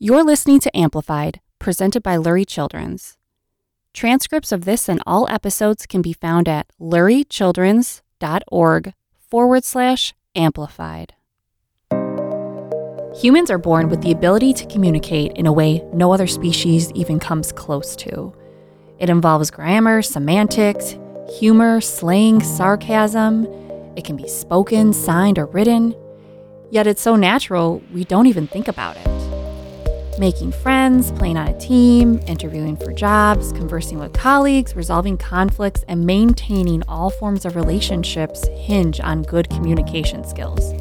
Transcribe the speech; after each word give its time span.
You're 0.00 0.24
listening 0.24 0.58
to 0.58 0.76
Amplified, 0.76 1.40
presented 1.60 2.02
by 2.02 2.16
Lurie 2.16 2.44
Children's. 2.44 3.16
Transcripts 3.92 4.50
of 4.50 4.64
this 4.64 4.88
and 4.88 5.00
all 5.06 5.28
episodes 5.30 5.86
can 5.86 6.02
be 6.02 6.12
found 6.12 6.48
at 6.48 6.66
luriechildrens.org 6.80 8.94
forward 9.30 9.62
slash 9.62 10.12
amplified. 10.34 11.14
Humans 13.22 13.52
are 13.52 13.58
born 13.58 13.88
with 13.88 14.02
the 14.02 14.10
ability 14.10 14.52
to 14.54 14.66
communicate 14.66 15.30
in 15.36 15.46
a 15.46 15.52
way 15.52 15.80
no 15.92 16.12
other 16.12 16.26
species 16.26 16.90
even 16.96 17.20
comes 17.20 17.52
close 17.52 17.94
to. 17.94 18.34
It 18.98 19.08
involves 19.08 19.52
grammar, 19.52 20.02
semantics, 20.02 20.96
humor, 21.38 21.80
slang, 21.80 22.42
sarcasm. 22.42 23.46
It 23.96 24.04
can 24.04 24.16
be 24.16 24.26
spoken, 24.26 24.92
signed, 24.92 25.38
or 25.38 25.46
written. 25.46 25.94
Yet 26.72 26.88
it's 26.88 27.00
so 27.00 27.14
natural, 27.14 27.80
we 27.92 28.02
don't 28.02 28.26
even 28.26 28.48
think 28.48 28.66
about 28.66 28.96
it. 28.96 29.33
Making 30.16 30.52
friends, 30.52 31.10
playing 31.10 31.36
on 31.36 31.48
a 31.48 31.58
team, 31.58 32.20
interviewing 32.28 32.76
for 32.76 32.92
jobs, 32.92 33.50
conversing 33.50 33.98
with 33.98 34.12
colleagues, 34.12 34.76
resolving 34.76 35.18
conflicts, 35.18 35.84
and 35.88 36.06
maintaining 36.06 36.84
all 36.84 37.10
forms 37.10 37.44
of 37.44 37.56
relationships 37.56 38.46
hinge 38.46 39.00
on 39.00 39.22
good 39.22 39.50
communication 39.50 40.22
skills. 40.22 40.72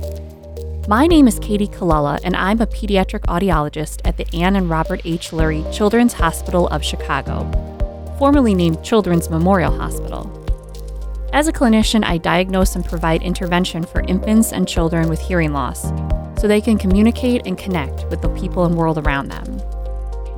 My 0.87 1.07
name 1.07 1.27
is 1.27 1.39
Katie 1.39 1.67
Colella, 1.67 2.19
and 2.23 2.35
I'm 2.35 2.61
a 2.61 2.67
pediatric 2.67 3.21
audiologist 3.21 4.01
at 4.05 4.17
the 4.17 4.35
Ann 4.35 4.55
and 4.55 4.69
Robert 4.69 5.01
H. 5.03 5.31
Lurie 5.31 5.73
Children's 5.73 6.13
Hospital 6.13 6.67
of 6.67 6.83
Chicago, 6.83 7.49
formerly 8.19 8.53
named 8.53 8.83
Children's 8.83 9.31
Memorial 9.31 9.75
Hospital. 9.75 10.29
As 11.33 11.47
a 11.47 11.53
clinician, 11.53 12.03
I 12.05 12.19
diagnose 12.19 12.75
and 12.75 12.85
provide 12.85 13.23
intervention 13.23 13.83
for 13.83 14.01
infants 14.01 14.53
and 14.53 14.67
children 14.67 15.09
with 15.09 15.19
hearing 15.19 15.53
loss 15.53 15.91
so 16.43 16.47
they 16.49 16.59
can 16.59 16.77
communicate 16.77 17.41
and 17.45 17.57
connect 17.57 18.03
with 18.09 18.21
the 18.21 18.27
people 18.31 18.65
and 18.65 18.75
world 18.75 18.97
around 18.97 19.29
them. 19.29 19.45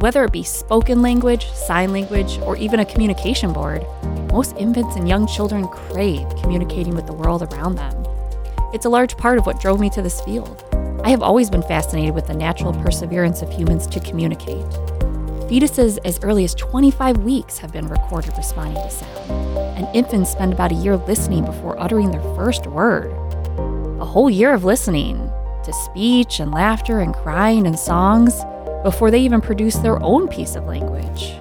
Whether 0.01 0.23
it 0.23 0.31
be 0.31 0.43
spoken 0.43 1.01
language, 1.01 1.49
sign 1.53 1.91
language, 1.93 2.37
or 2.43 2.55
even 2.57 2.79
a 2.79 2.85
communication 2.85 3.51
board, 3.51 3.83
most 4.31 4.55
infants 4.57 4.97
and 4.97 5.09
young 5.09 5.25
children 5.25 5.67
crave 5.67 6.27
communicating 6.43 6.93
with 6.93 7.07
the 7.07 7.13
world 7.13 7.41
around 7.51 7.77
them. 7.77 8.05
It's 8.71 8.85
a 8.85 8.89
large 8.89 9.17
part 9.17 9.39
of 9.39 9.47
what 9.47 9.59
drove 9.59 9.79
me 9.79 9.89
to 9.89 10.03
this 10.03 10.21
field. 10.21 10.63
I 11.03 11.09
have 11.09 11.23
always 11.23 11.49
been 11.49 11.63
fascinated 11.63 12.13
with 12.13 12.27
the 12.27 12.35
natural 12.35 12.73
perseverance 12.83 13.41
of 13.41 13.51
humans 13.51 13.87
to 13.87 13.99
communicate. 13.99 14.69
Fetuses 15.49 15.97
as 16.05 16.19
early 16.21 16.43
as 16.43 16.53
25 16.53 17.23
weeks 17.23 17.57
have 17.57 17.73
been 17.73 17.87
recorded 17.87 18.37
responding 18.37 18.75
to 18.83 18.91
sound, 18.91 19.31
and 19.75 19.87
infants 19.95 20.33
spend 20.33 20.53
about 20.53 20.71
a 20.71 20.75
year 20.75 20.97
listening 20.97 21.43
before 21.45 21.81
uttering 21.81 22.11
their 22.11 22.35
first 22.35 22.67
word. 22.67 23.11
A 23.99 24.05
whole 24.05 24.29
year 24.29 24.53
of 24.53 24.65
listening 24.65 25.31
to 25.65 25.73
speech 25.73 26.39
and 26.39 26.51
laughter 26.51 26.99
and 26.99 27.13
crying 27.15 27.65
and 27.65 27.77
songs 27.77 28.43
before 28.83 29.09
they 29.09 29.19
even 29.19 29.41
produce 29.41 29.75
their 29.77 30.01
own 30.03 30.27
piece 30.27 30.55
of 30.55 30.65
language. 30.65 31.33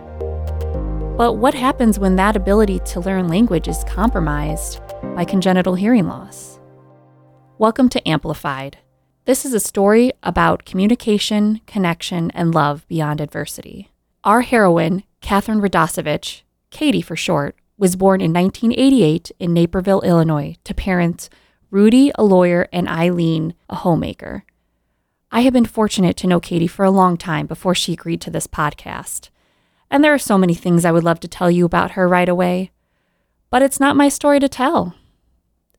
But 1.18 1.34
what 1.34 1.52
happens 1.52 1.98
when 1.98 2.16
that 2.16 2.34
ability 2.34 2.80
to 2.86 3.00
learn 3.00 3.28
language 3.28 3.68
is 3.68 3.84
compromised 3.84 4.80
by 5.14 5.26
congenital 5.26 5.74
hearing 5.74 6.08
loss? 6.08 6.58
Welcome 7.58 7.90
to 7.90 8.08
Amplified. 8.08 8.78
This 9.26 9.44
is 9.44 9.52
a 9.52 9.60
story 9.60 10.10
about 10.22 10.64
communication, 10.64 11.60
connection, 11.66 12.30
and 12.30 12.54
love 12.54 12.88
beyond 12.88 13.20
adversity. 13.20 13.90
Our 14.24 14.40
heroine, 14.40 15.04
Katherine 15.20 15.60
Radasevich, 15.60 16.42
Katie 16.70 17.02
for 17.02 17.14
short, 17.14 17.56
was 17.76 17.94
born 17.94 18.22
in 18.22 18.32
1988 18.32 19.32
in 19.38 19.52
Naperville, 19.52 20.00
Illinois, 20.00 20.56
to 20.64 20.72
parents 20.72 21.28
Rudy, 21.74 22.12
a 22.14 22.22
lawyer, 22.22 22.68
and 22.72 22.88
Eileen, 22.88 23.52
a 23.68 23.74
homemaker. 23.74 24.44
I 25.32 25.40
have 25.40 25.52
been 25.52 25.64
fortunate 25.64 26.16
to 26.18 26.28
know 26.28 26.38
Katie 26.38 26.68
for 26.68 26.84
a 26.84 26.90
long 26.90 27.16
time 27.16 27.48
before 27.48 27.74
she 27.74 27.94
agreed 27.94 28.20
to 28.20 28.30
this 28.30 28.46
podcast. 28.46 29.30
And 29.90 30.04
there 30.04 30.14
are 30.14 30.18
so 30.18 30.38
many 30.38 30.54
things 30.54 30.84
I 30.84 30.92
would 30.92 31.02
love 31.02 31.18
to 31.18 31.26
tell 31.26 31.50
you 31.50 31.64
about 31.64 31.90
her 31.98 32.06
right 32.06 32.28
away. 32.28 32.70
But 33.50 33.62
it's 33.62 33.80
not 33.80 33.96
my 33.96 34.08
story 34.08 34.38
to 34.38 34.48
tell. 34.48 34.94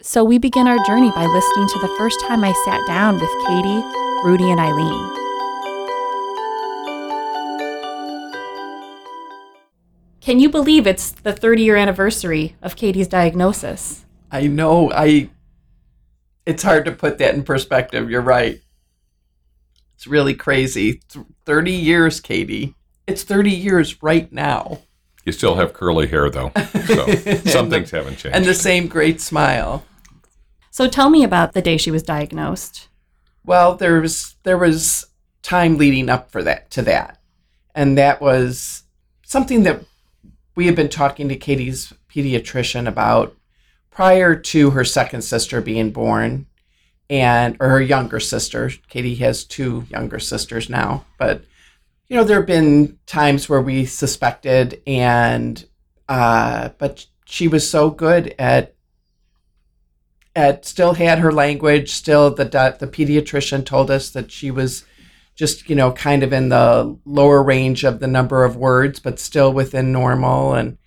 So 0.01 0.21
we 0.21 0.37
begin 0.37 0.67
our 0.67 0.85
journey 0.85 1.11
by 1.11 1.27
listening 1.27 1.69
to 1.69 1.79
the 1.79 1.95
first 1.97 2.19
time 2.19 2.43
I 2.43 2.51
sat 2.65 2.85
down 2.85 3.13
with 3.13 3.29
Katie, 3.47 3.81
Rudy, 4.25 4.51
and 4.51 4.59
Eileen. 4.59 5.11
Can 10.19 10.41
you 10.41 10.49
believe 10.49 10.85
it's 10.85 11.11
the 11.11 11.31
30 11.31 11.63
year 11.63 11.77
anniversary 11.77 12.57
of 12.61 12.75
Katie's 12.75 13.07
diagnosis? 13.07 14.03
I 14.29 14.47
know. 14.47 14.91
I 14.91 15.29
it's 16.45 16.63
hard 16.63 16.85
to 16.85 16.91
put 16.91 17.17
that 17.17 17.35
in 17.35 17.43
perspective. 17.43 18.09
You're 18.09 18.21
right. 18.21 18.61
It's 19.95 20.07
really 20.07 20.33
crazy. 20.33 21.01
30 21.45 21.71
years, 21.71 22.19
Katie. 22.19 22.75
It's 23.07 23.23
30 23.23 23.51
years 23.51 24.01
right 24.03 24.31
now. 24.31 24.79
You 25.23 25.31
still 25.31 25.55
have 25.55 25.73
curly 25.73 26.07
hair, 26.07 26.29
though. 26.29 26.51
So 26.85 27.07
some 27.45 27.69
things 27.69 27.91
haven't 27.91 28.17
changed. 28.17 28.35
And 28.35 28.45
the 28.45 28.53
same 28.53 28.87
great 28.87 29.21
smile. 29.21 29.83
So 30.69 30.87
tell 30.87 31.09
me 31.09 31.23
about 31.23 31.53
the 31.53 31.61
day 31.61 31.77
she 31.77 31.89
was 31.91 32.03
diagnosed. 32.03 32.89
Well, 33.43 33.75
there 33.75 34.01
was 34.01 34.35
there 34.43 34.57
was 34.57 35.05
time 35.41 35.77
leading 35.77 36.09
up 36.09 36.31
for 36.31 36.43
that 36.43 36.69
to 36.71 36.81
that. 36.83 37.19
And 37.73 37.97
that 37.97 38.21
was 38.21 38.83
something 39.25 39.63
that 39.63 39.83
we 40.55 40.65
had 40.65 40.75
been 40.75 40.89
talking 40.89 41.29
to 41.29 41.35
Katie's 41.35 41.93
pediatrician 42.09 42.87
about 42.87 43.35
prior 43.95 44.35
to 44.35 44.71
her 44.71 44.83
second 44.83 45.21
sister 45.21 45.61
being 45.61 45.89
born 45.89 46.45
and 47.09 47.55
or 47.61 47.69
her 47.69 47.81
younger 47.81 48.19
sister. 48.19 48.69
Katie 48.89 49.15
has 49.15 49.45
two 49.45 49.85
younger 49.89 50.19
sisters 50.19 50.69
now 50.69 51.05
but 51.17 51.43
you 52.09 52.17
know 52.17 52.23
there 52.23 52.37
have 52.37 52.45
been 52.45 52.99
times 53.05 53.47
where 53.47 53.61
we 53.61 53.85
suspected 53.85 54.81
and 54.85 55.65
uh 56.09 56.69
but 56.77 57.05
she 57.25 57.47
was 57.47 57.67
so 57.67 57.89
good 57.89 58.35
at 58.37 58.75
at 60.35 60.65
still 60.65 60.93
had 60.93 61.19
her 61.19 61.31
language 61.31 61.91
still 61.91 62.29
the 62.29 62.43
the 62.43 62.87
pediatrician 62.87 63.65
told 63.65 63.89
us 63.89 64.09
that 64.09 64.29
she 64.29 64.51
was 64.51 64.85
just 65.35 65.69
you 65.69 65.75
know 65.75 65.91
kind 65.93 66.21
of 66.21 66.33
in 66.33 66.49
the 66.49 66.97
lower 67.05 67.41
range 67.41 67.85
of 67.85 67.99
the 67.99 68.07
number 68.07 68.43
of 68.43 68.57
words 68.57 68.99
but 68.99 69.19
still 69.19 69.53
within 69.53 69.91
normal 69.91 70.53
and 70.53 70.77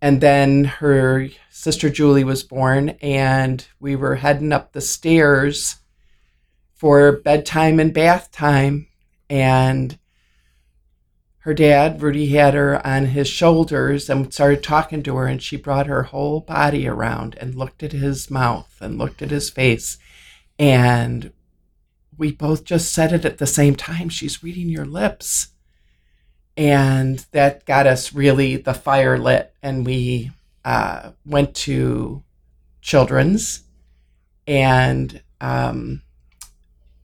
and 0.00 0.20
then 0.20 0.64
her 0.64 1.28
sister 1.50 1.90
Julie 1.90 2.24
was 2.24 2.42
born, 2.42 2.90
and 3.02 3.66
we 3.80 3.96
were 3.96 4.16
heading 4.16 4.52
up 4.52 4.72
the 4.72 4.80
stairs 4.80 5.76
for 6.74 7.12
bedtime 7.12 7.80
and 7.80 7.92
bath 7.92 8.30
time. 8.30 8.86
And 9.28 9.98
her 11.40 11.52
dad, 11.52 12.00
Rudy, 12.00 12.28
had 12.28 12.54
her 12.54 12.86
on 12.86 13.06
his 13.06 13.28
shoulders 13.28 14.08
and 14.08 14.32
started 14.32 14.62
talking 14.62 15.02
to 15.02 15.16
her. 15.16 15.26
And 15.26 15.42
she 15.42 15.56
brought 15.56 15.86
her 15.88 16.04
whole 16.04 16.40
body 16.40 16.86
around 16.86 17.36
and 17.40 17.56
looked 17.56 17.82
at 17.82 17.92
his 17.92 18.30
mouth 18.30 18.76
and 18.80 18.98
looked 18.98 19.20
at 19.22 19.30
his 19.30 19.50
face. 19.50 19.98
And 20.58 21.32
we 22.16 22.32
both 22.32 22.64
just 22.64 22.92
said 22.92 23.12
it 23.12 23.24
at 23.24 23.38
the 23.38 23.46
same 23.46 23.74
time. 23.74 24.08
She's 24.08 24.42
reading 24.42 24.68
your 24.68 24.86
lips 24.86 25.48
and 26.58 27.24
that 27.30 27.64
got 27.66 27.86
us 27.86 28.12
really 28.12 28.56
the 28.56 28.74
fire 28.74 29.16
lit. 29.16 29.54
And 29.62 29.86
we 29.86 30.32
uh, 30.64 31.12
went 31.24 31.54
to 31.54 32.24
children's 32.82 33.62
and 34.48 35.22
um, 35.40 36.02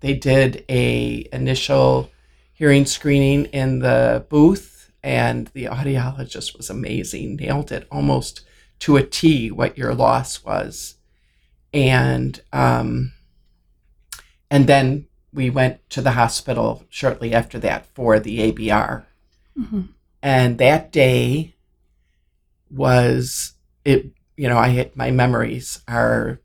they 0.00 0.14
did 0.14 0.64
a 0.68 1.28
initial 1.32 2.10
hearing 2.52 2.84
screening 2.84 3.44
in 3.46 3.78
the 3.78 4.26
booth. 4.28 4.90
And 5.04 5.48
the 5.48 5.66
audiologist 5.66 6.56
was 6.56 6.68
amazing 6.68 7.36
nailed 7.36 7.70
it 7.70 7.86
almost 7.92 8.40
to 8.80 8.96
a 8.96 9.04
t 9.04 9.52
what 9.52 9.78
your 9.78 9.94
loss 9.94 10.42
was. 10.42 10.96
And 11.72 12.40
um, 12.52 13.12
and 14.50 14.66
then 14.66 15.06
we 15.32 15.48
went 15.48 15.88
to 15.90 16.00
the 16.00 16.12
hospital 16.12 16.84
shortly 16.88 17.32
after 17.32 17.60
that 17.60 17.86
for 17.94 18.18
the 18.18 18.52
abr 18.52 19.04
Mm-hmm. 19.58 19.82
And 20.22 20.58
that 20.58 20.90
day 20.90 21.54
was 22.70 23.54
it, 23.84 24.10
you 24.36 24.48
know, 24.48 24.58
I 24.58 24.70
hit 24.70 24.96
my 24.96 25.10
memories 25.10 25.80
are 25.86 26.40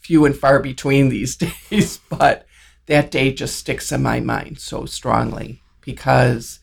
few 0.00 0.24
and 0.24 0.36
far 0.36 0.60
between 0.60 1.08
these 1.10 1.36
days, 1.36 1.98
but 2.10 2.46
that 2.86 3.10
day 3.10 3.32
just 3.32 3.56
sticks 3.56 3.90
in 3.90 4.02
my 4.02 4.20
mind 4.20 4.58
so 4.58 4.86
strongly 4.86 5.62
because 5.80 6.60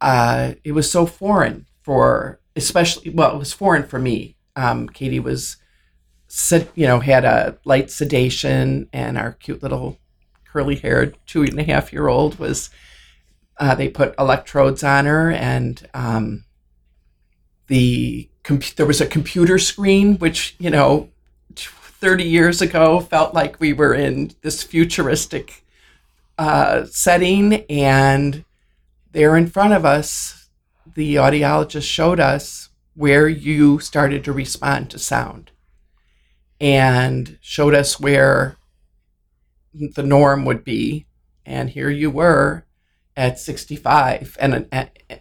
uh, 0.00 0.52
it 0.64 0.72
was 0.72 0.90
so 0.90 1.06
foreign 1.06 1.66
for, 1.82 2.40
especially, 2.54 3.10
well, 3.10 3.34
it 3.34 3.38
was 3.38 3.52
foreign 3.52 3.84
for 3.84 3.98
me. 3.98 4.36
Um, 4.56 4.88
Katie 4.88 5.20
was, 5.20 5.56
you 6.74 6.86
know, 6.86 7.00
had 7.00 7.24
a 7.24 7.58
light 7.64 7.90
sedation, 7.90 8.88
and 8.92 9.16
our 9.16 9.32
cute 9.32 9.62
little 9.62 9.98
curly 10.44 10.76
haired 10.76 11.16
two 11.26 11.42
and 11.42 11.58
a 11.58 11.64
half 11.64 11.92
year 11.92 12.08
old 12.08 12.38
was 12.38 12.70
uh, 13.58 13.74
they 13.74 13.88
put 13.88 14.14
electrodes 14.18 14.82
on 14.82 15.06
her, 15.06 15.30
and 15.30 15.88
um, 15.94 16.44
the 17.68 18.28
comp- 18.42 18.74
there 18.76 18.86
was 18.86 19.00
a 19.00 19.06
computer 19.06 19.58
screen, 19.58 20.18
which 20.18 20.54
you 20.58 20.70
know, 20.70 21.10
thirty 21.54 22.24
years 22.24 22.60
ago 22.60 23.00
felt 23.00 23.34
like 23.34 23.60
we 23.60 23.72
were 23.72 23.94
in 23.94 24.32
this 24.42 24.62
futuristic 24.62 25.64
uh, 26.38 26.84
setting, 26.86 27.64
and 27.70 28.44
there 29.12 29.36
in 29.36 29.46
front 29.46 29.72
of 29.72 29.84
us, 29.84 30.48
the 30.94 31.14
audiologist 31.14 31.90
showed 31.90 32.20
us 32.20 32.68
where 32.94 33.28
you 33.28 33.78
started 33.78 34.24
to 34.24 34.32
respond 34.32 34.90
to 34.90 34.98
sound 34.98 35.50
and 36.60 37.38
showed 37.40 37.74
us 37.74 38.00
where 38.00 38.56
the 39.72 40.02
norm 40.02 40.44
would 40.44 40.64
be. 40.64 41.06
And 41.44 41.70
here 41.70 41.90
you 41.90 42.10
were 42.10 42.65
at 43.16 43.38
65 43.38 44.36
and, 44.40 44.68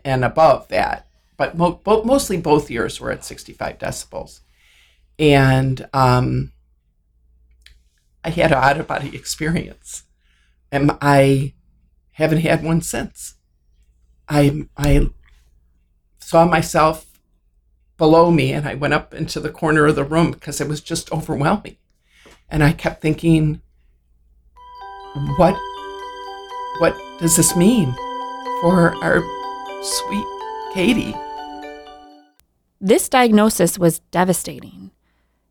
and 0.03 0.25
above 0.25 0.67
that. 0.69 1.07
But 1.37 1.57
mo- 1.57 1.81
mostly 1.85 2.37
both 2.37 2.71
years 2.71 2.99
were 2.99 3.11
at 3.11 3.25
65 3.25 3.77
decibels. 3.77 4.41
And 5.17 5.87
um, 5.93 6.51
I 8.23 8.29
had 8.29 8.51
an 8.51 8.57
out 8.57 8.79
of 8.79 8.87
body 8.87 9.09
experience. 9.15 10.03
And 10.71 10.91
I 11.01 11.53
haven't 12.11 12.39
had 12.39 12.63
one 12.63 12.81
since. 12.81 13.35
I, 14.27 14.67
I 14.77 15.09
saw 16.19 16.45
myself 16.45 17.05
below 17.97 18.31
me 18.31 18.51
and 18.51 18.67
I 18.67 18.73
went 18.73 18.93
up 18.93 19.13
into 19.13 19.39
the 19.39 19.51
corner 19.51 19.85
of 19.85 19.95
the 19.95 20.03
room 20.03 20.31
because 20.31 20.59
it 20.59 20.67
was 20.67 20.81
just 20.81 21.11
overwhelming. 21.11 21.77
And 22.49 22.63
I 22.63 22.73
kept 22.73 23.01
thinking, 23.01 23.61
what 25.37 25.55
what 26.79 26.93
does 27.19 27.35
this 27.35 27.55
mean 27.55 27.93
for 28.61 28.95
our 29.03 29.23
sweet 29.81 30.25
Katie? 30.73 31.15
This 32.81 33.07
diagnosis 33.07 33.79
was 33.79 33.99
devastating. 34.11 34.91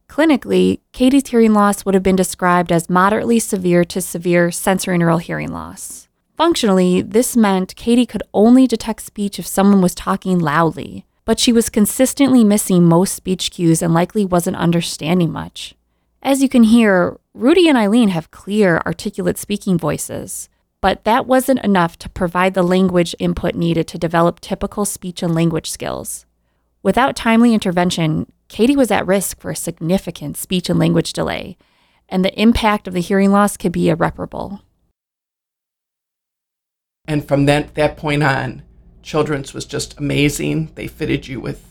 Clinically, 0.08 0.81
Katie's 0.93 1.28
hearing 1.28 1.55
loss 1.55 1.84
would 1.84 1.94
have 1.94 2.02
been 2.02 2.16
described 2.16 2.70
as 2.70 2.90
moderately 2.90 3.38
severe 3.38 3.84
to 3.87 4.00
severe 4.00 4.49
sensorineural 4.49 5.20
hearing 5.20 5.52
loss. 5.52 6.08
Functionally, 6.37 7.00
this 7.00 7.37
meant 7.37 7.76
Katie 7.76 8.06
could 8.06 8.22
only 8.34 8.67
detect 8.67 9.02
speech 9.02 9.38
if 9.38 9.46
someone 9.46 9.81
was 9.81 9.94
talking 9.94 10.38
loudly, 10.38 11.06
but 11.25 11.40
she 11.40 11.52
was 11.52 11.70
consistently 11.70 12.44
missing 12.44 12.84
most 12.84 13.14
speech 13.14 13.50
cues 13.50 13.81
and 13.81 13.94
likely 13.94 14.25
wasn't 14.25 14.56
understanding 14.56 15.32
much. 15.32 15.75
As 16.22 16.43
you 16.43 16.49
can 16.49 16.64
hear, 16.64 17.19
Rudy 17.32 17.69
and 17.69 17.78
Eileen 17.78 18.10
have 18.10 18.31
clear, 18.31 18.82
articulate 18.84 19.38
speaking 19.38 19.78
voices, 19.78 20.49
but 20.84 21.04
that 21.04 21.25
wasn't 21.25 21.64
enough 21.64 21.96
to 21.96 22.10
provide 22.10 22.52
the 22.52 22.62
language 22.62 23.16
input 23.19 23.54
needed 23.54 23.88
to 23.88 23.96
develop 23.96 24.38
typical 24.38 24.84
speech 24.84 25.22
and 25.22 25.34
language 25.34 25.70
skills. 25.70 26.26
Without 26.82 27.16
timely 27.16 27.54
intervention, 27.54 28.31
Katie 28.48 28.76
was 28.76 28.90
at 28.90 29.06
risk 29.06 29.40
for 29.40 29.50
a 29.50 29.56
significant 29.56 30.36
speech 30.36 30.69
and 30.69 30.78
language 30.78 31.14
delay, 31.14 31.56
and 32.06 32.22
the 32.22 32.38
impact 32.38 32.86
of 32.86 32.92
the 32.92 33.00
hearing 33.00 33.32
loss 33.32 33.56
could 33.56 33.72
be 33.72 33.88
irreparable. 33.88 34.60
And 37.08 37.26
from 37.26 37.46
that, 37.46 37.75
that 37.76 37.96
point 37.96 38.22
on, 38.22 38.62
Children's 39.02 39.54
was 39.54 39.64
just 39.64 39.98
amazing. 39.98 40.70
They 40.75 40.86
fitted 40.86 41.26
you 41.26 41.40
with 41.40 41.64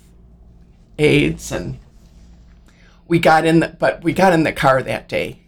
aids 0.98 1.51
and 1.51 1.77
we 3.07 3.19
got 3.19 3.45
in 3.45 3.60
the, 3.60 3.68
but 3.68 4.04
we 4.04 4.12
got 4.12 4.33
in 4.33 4.42
the 4.42 4.51
car 4.51 4.81
that 4.81 5.07
day 5.07 5.43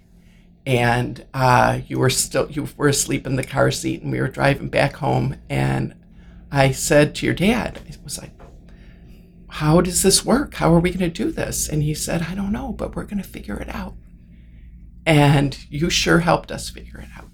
and 0.65 1.25
uh, 1.33 1.79
you 1.88 2.00
were 2.00 2.09
still 2.09 2.50
you 2.50 2.67
were 2.77 2.88
asleep 2.88 3.27
in 3.27 3.35
the 3.35 3.44
car 3.44 3.71
seat 3.71 4.01
and 4.01 4.12
we 4.12 4.19
were 4.19 4.27
driving 4.27 4.69
back 4.69 4.95
home 4.95 5.35
and 5.50 5.95
i 6.51 6.71
said 6.71 7.13
to 7.15 7.25
your 7.25 7.35
dad 7.35 7.79
i 7.88 8.03
was 8.03 8.17
like 8.17 8.31
how 9.50 9.79
does 9.81 10.01
this 10.01 10.25
work 10.25 10.56
how 10.56 10.73
are 10.73 10.79
we 10.79 10.89
going 10.89 11.00
to 11.00 11.23
do 11.23 11.31
this 11.31 11.69
and 11.69 11.83
he 11.83 11.94
said 11.94 12.23
i 12.23 12.35
don't 12.35 12.51
know 12.51 12.73
but 12.73 12.95
we're 12.95 13.03
going 13.03 13.21
to 13.21 13.27
figure 13.27 13.59
it 13.59 13.73
out 13.73 13.95
and 15.06 15.65
you 15.69 15.89
sure 15.89 16.19
helped 16.19 16.51
us 16.51 16.69
figure 16.69 17.00
it 17.00 17.09
out 17.17 17.29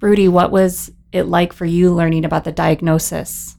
rudy 0.00 0.28
what 0.28 0.50
was 0.50 0.92
it 1.12 1.24
like 1.24 1.52
for 1.52 1.64
you 1.64 1.92
learning 1.92 2.24
about 2.24 2.44
the 2.44 2.52
diagnosis? 2.52 3.56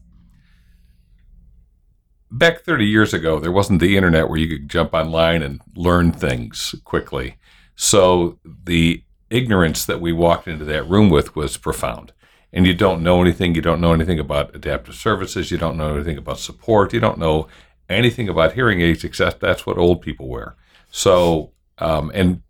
Back 2.33 2.61
30 2.61 2.85
years 2.85 3.13
ago, 3.13 3.39
there 3.39 3.51
wasn't 3.51 3.81
the 3.81 3.97
internet 3.97 4.29
where 4.29 4.39
you 4.39 4.47
could 4.47 4.69
jump 4.69 4.93
online 4.93 5.41
and 5.41 5.59
learn 5.75 6.13
things 6.13 6.73
quickly. 6.85 7.35
So 7.83 8.37
the 8.45 9.03
ignorance 9.31 9.87
that 9.87 9.99
we 9.99 10.13
walked 10.13 10.47
into 10.47 10.65
that 10.65 10.87
room 10.87 11.09
with 11.09 11.35
was 11.35 11.57
profound. 11.57 12.13
And 12.53 12.67
you 12.67 12.75
don't 12.75 13.01
know 13.01 13.21
anything. 13.23 13.55
You 13.55 13.63
don't 13.63 13.81
know 13.81 13.91
anything 13.91 14.19
about 14.19 14.53
adaptive 14.53 14.93
services. 14.93 15.49
You 15.49 15.57
don't 15.57 15.77
know 15.77 15.95
anything 15.95 16.19
about 16.19 16.37
support. 16.37 16.93
You 16.93 16.99
don't 16.99 17.17
know 17.17 17.47
anything 17.89 18.29
about 18.29 18.53
hearing 18.53 18.81
aids 18.81 19.03
except 19.03 19.39
that's 19.39 19.65
what 19.65 19.79
old 19.79 20.03
people 20.03 20.27
wear. 20.27 20.55
So, 20.91 21.53
um, 21.79 22.11
and 22.13 22.43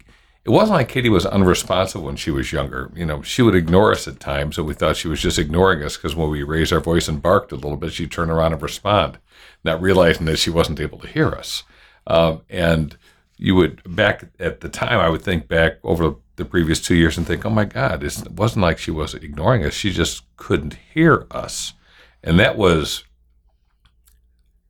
it 0.44 0.50
wasn't 0.50 0.76
like 0.76 0.90
Katie 0.90 1.08
was 1.08 1.26
unresponsive 1.26 2.02
when 2.02 2.18
she 2.18 2.30
was 2.30 2.52
younger. 2.52 2.92
You 2.94 3.06
know, 3.06 3.22
she 3.22 3.42
would 3.42 3.56
ignore 3.56 3.94
us 3.94 4.10
at 4.10 4.20
times, 4.20 4.58
and 4.58 4.68
we 4.68 4.74
thought 4.74 4.98
she 4.98 5.08
was 5.08 5.22
just 5.22 5.40
ignoring 5.40 5.82
us 5.82 5.96
because 5.96 6.14
when 6.14 6.30
we 6.30 6.44
raised 6.44 6.74
our 6.74 6.82
voice 6.82 7.08
and 7.08 7.22
barked 7.22 7.54
a 7.54 7.56
little 7.56 7.78
bit, 7.78 7.94
she'd 7.94 8.12
turn 8.12 8.30
around 8.30 8.52
and 8.52 8.62
respond, 8.62 9.18
not 9.64 9.82
realizing 9.82 10.26
that 10.26 10.40
she 10.40 10.50
wasn't 10.50 10.82
able 10.82 11.00
to 11.00 11.08
hear 11.08 11.30
us. 11.30 11.64
Um, 12.06 12.42
and 12.50 12.98
you 13.42 13.56
would 13.56 13.82
back 13.96 14.26
at 14.40 14.62
the 14.62 14.70
time, 14.70 15.00
I 15.00 15.10
would 15.10 15.24
think 15.24 15.48
back 15.48 15.80
over 15.84 16.16
the 16.36 16.46
previous 16.46 16.80
two 16.80 16.96
years 16.96 17.18
and 17.18 17.26
think, 17.26 17.44
"Oh 17.44 17.50
my 17.50 17.66
God, 17.66 18.04
it 18.04 18.30
wasn't 18.30 18.62
like 18.62 18.78
she 18.78 18.92
was 18.92 19.16
ignoring 19.16 19.66
us; 19.66 19.74
she 19.74 19.92
just 19.92 20.24
couldn't 20.38 20.78
hear 20.94 21.26
us," 21.32 21.74
and 22.24 22.40
that 22.40 22.56
was 22.56 23.04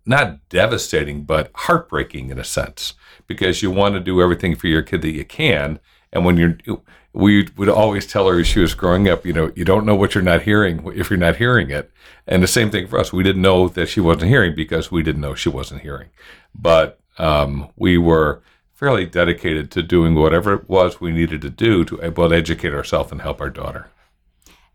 not 0.06 0.48
devastating, 0.50 1.24
but 1.24 1.52
heartbreaking 1.54 2.30
in 2.30 2.40
a 2.40 2.46
sense 2.46 2.94
because 3.28 3.62
you 3.62 3.70
want 3.70 3.94
to 3.96 4.00
do 4.00 4.22
everything 4.22 4.56
for 4.56 4.68
your 4.68 4.82
kid 4.82 5.02
that 5.02 5.12
you 5.12 5.26
can. 5.26 5.80
And 6.14 6.26
when 6.26 6.38
you're, 6.38 6.58
we 7.14 7.50
would 7.58 7.70
always 7.70 8.08
tell 8.08 8.28
her 8.28 8.40
as 8.40 8.48
she 8.48 8.62
was 8.62 8.74
growing 8.74 9.08
up, 9.08 9.26
you 9.26 9.34
know, 9.34 9.52
you 9.56 9.66
don't 9.66 9.86
know 9.86 9.96
what 9.96 10.16
you're 10.16 10.24
not 10.24 10.44
hearing 10.44 10.82
if 10.96 11.10
you're 11.10 11.20
not 11.20 11.36
hearing 11.36 11.70
it. 11.70 11.92
And 12.26 12.42
the 12.42 12.48
same 12.48 12.72
thing 12.72 12.88
for 12.88 13.00
us. 13.00 13.14
We 13.14 13.24
didn't 13.24 13.42
know 13.42 13.68
that 13.68 13.90
she 13.90 14.00
wasn't 14.00 14.30
hearing 14.30 14.56
because 14.56 14.92
we 14.92 15.04
didn't 15.04 15.22
know 15.22 15.36
she 15.36 15.50
wasn't 15.50 15.82
hearing. 15.82 16.10
But 16.56 17.00
um, 17.18 17.70
we 17.76 17.98
were 17.98 18.42
fairly 18.82 19.06
dedicated 19.06 19.70
to 19.70 19.84
doing 19.84 20.16
whatever 20.16 20.54
it 20.56 20.68
was 20.68 21.00
we 21.00 21.12
needed 21.12 21.40
to 21.40 21.52
do 21.52 21.86
to 21.86 21.98
both 22.10 22.32
educate 22.32 22.74
ourselves 22.74 23.12
and 23.12 23.22
help 23.22 23.40
our 23.40 23.52
daughter. 23.52 23.88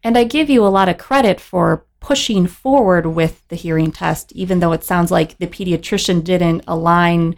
And 0.05 0.17
I 0.17 0.23
give 0.23 0.49
you 0.49 0.65
a 0.65 0.69
lot 0.69 0.89
of 0.89 0.97
credit 0.97 1.41
for 1.41 1.85
pushing 1.99 2.47
forward 2.47 3.07
with 3.07 3.43
the 3.49 3.57
hearing 3.57 3.91
test, 3.91 4.31
even 4.31 4.61
though 4.61 4.71
it 4.71 4.85
sounds 4.85 5.11
like 5.11 5.37
the 5.39 5.49
pediatrician 5.49 6.23
didn't 6.23 6.63
align 6.69 7.35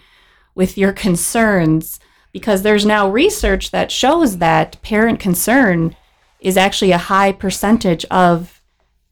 with 0.54 0.76
your 0.76 0.92
concerns 0.92 1.98
because 2.32 2.60
there's 2.60 2.84
now 2.84 3.08
research 3.08 3.70
that 3.70 3.90
shows 3.90 4.36
that 4.36 4.76
parent 4.82 5.18
concern 5.18 5.96
is 6.40 6.58
actually 6.58 6.92
a 6.92 6.98
high 6.98 7.32
percentage 7.32 8.04
of 8.10 8.60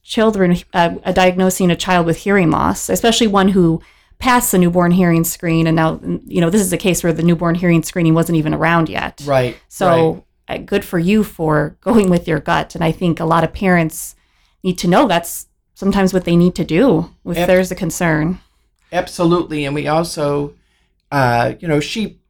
children 0.02 0.59
uh, 0.75 0.91
diagnosing 1.12 1.71
a 1.71 1.76
child 1.76 2.04
with 2.04 2.19
hearing 2.19 2.50
loss, 2.50 2.90
especially 2.90 3.26
one 3.26 3.49
who 3.49 3.80
passed 4.18 4.52
the 4.52 4.58
newborn 4.58 4.92
hearing 4.92 5.25
screen. 5.25 5.66
And 5.66 5.76
now, 5.76 6.00
you 6.26 6.40
know, 6.40 6.50
this 6.50 6.62
is 6.62 6.73
a 6.73 6.78
case 6.78 7.02
where 7.02 7.12
the 7.12 7.23
newborn 7.23 7.54
hearing 7.54 7.82
screening 7.82 8.14
wasn't 8.14 8.38
even 8.38 8.54
around 8.54 8.88
yet. 8.88 9.23
Right. 9.25 9.56
So 9.68 10.12
right. 10.12 10.23
Uh, 10.49 10.58
good 10.58 10.85
for 10.85 10.99
you 10.99 11.25
for 11.25 11.76
going 11.80 12.08
with 12.08 12.28
your 12.28 12.38
gut. 12.38 12.75
And 12.75 12.85
I 12.85 12.92
think 12.92 13.18
a 13.18 13.25
lot 13.25 13.42
of 13.42 13.52
parents 13.52 14.14
need 14.62 14.78
to 14.78 14.88
know 14.88 15.08
that's 15.08 15.49
sometimes 15.75 16.12
what 16.14 16.25
they 16.25 16.37
need 16.37 16.54
to 16.54 16.64
do 16.64 17.11
if 17.25 17.37
Ab- 17.37 17.46
there's 17.49 17.73
a 17.73 17.75
concern. 17.75 18.38
Absolutely. 18.92 19.64
And 19.64 19.75
we 19.75 19.88
also, 19.88 20.54
uh, 21.11 21.54
you 21.58 21.66
know, 21.66 21.80
she 21.80 22.20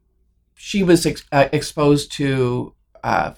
she 0.55 0.83
was 0.83 1.05
ex- 1.05 1.27
uh, 1.31 1.49
exposed 1.53 2.11
to 2.13 2.75
uh, 3.05 3.35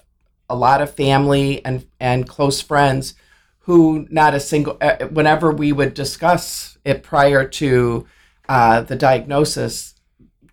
a 0.49 0.55
lot 0.55 0.81
of 0.81 0.95
family 0.95 1.63
and 1.65 1.85
and 1.99 2.27
close 2.27 2.61
friends 2.61 3.15
who 3.59 4.07
not 4.09 4.33
a 4.33 4.39
single 4.39 4.77
uh, 4.81 5.05
whenever 5.07 5.51
we 5.51 5.71
would 5.71 5.93
discuss 5.93 6.77
it 6.85 7.03
prior 7.03 7.45
to 7.45 8.07
uh, 8.49 8.81
the 8.81 8.95
diagnosis 8.95 9.95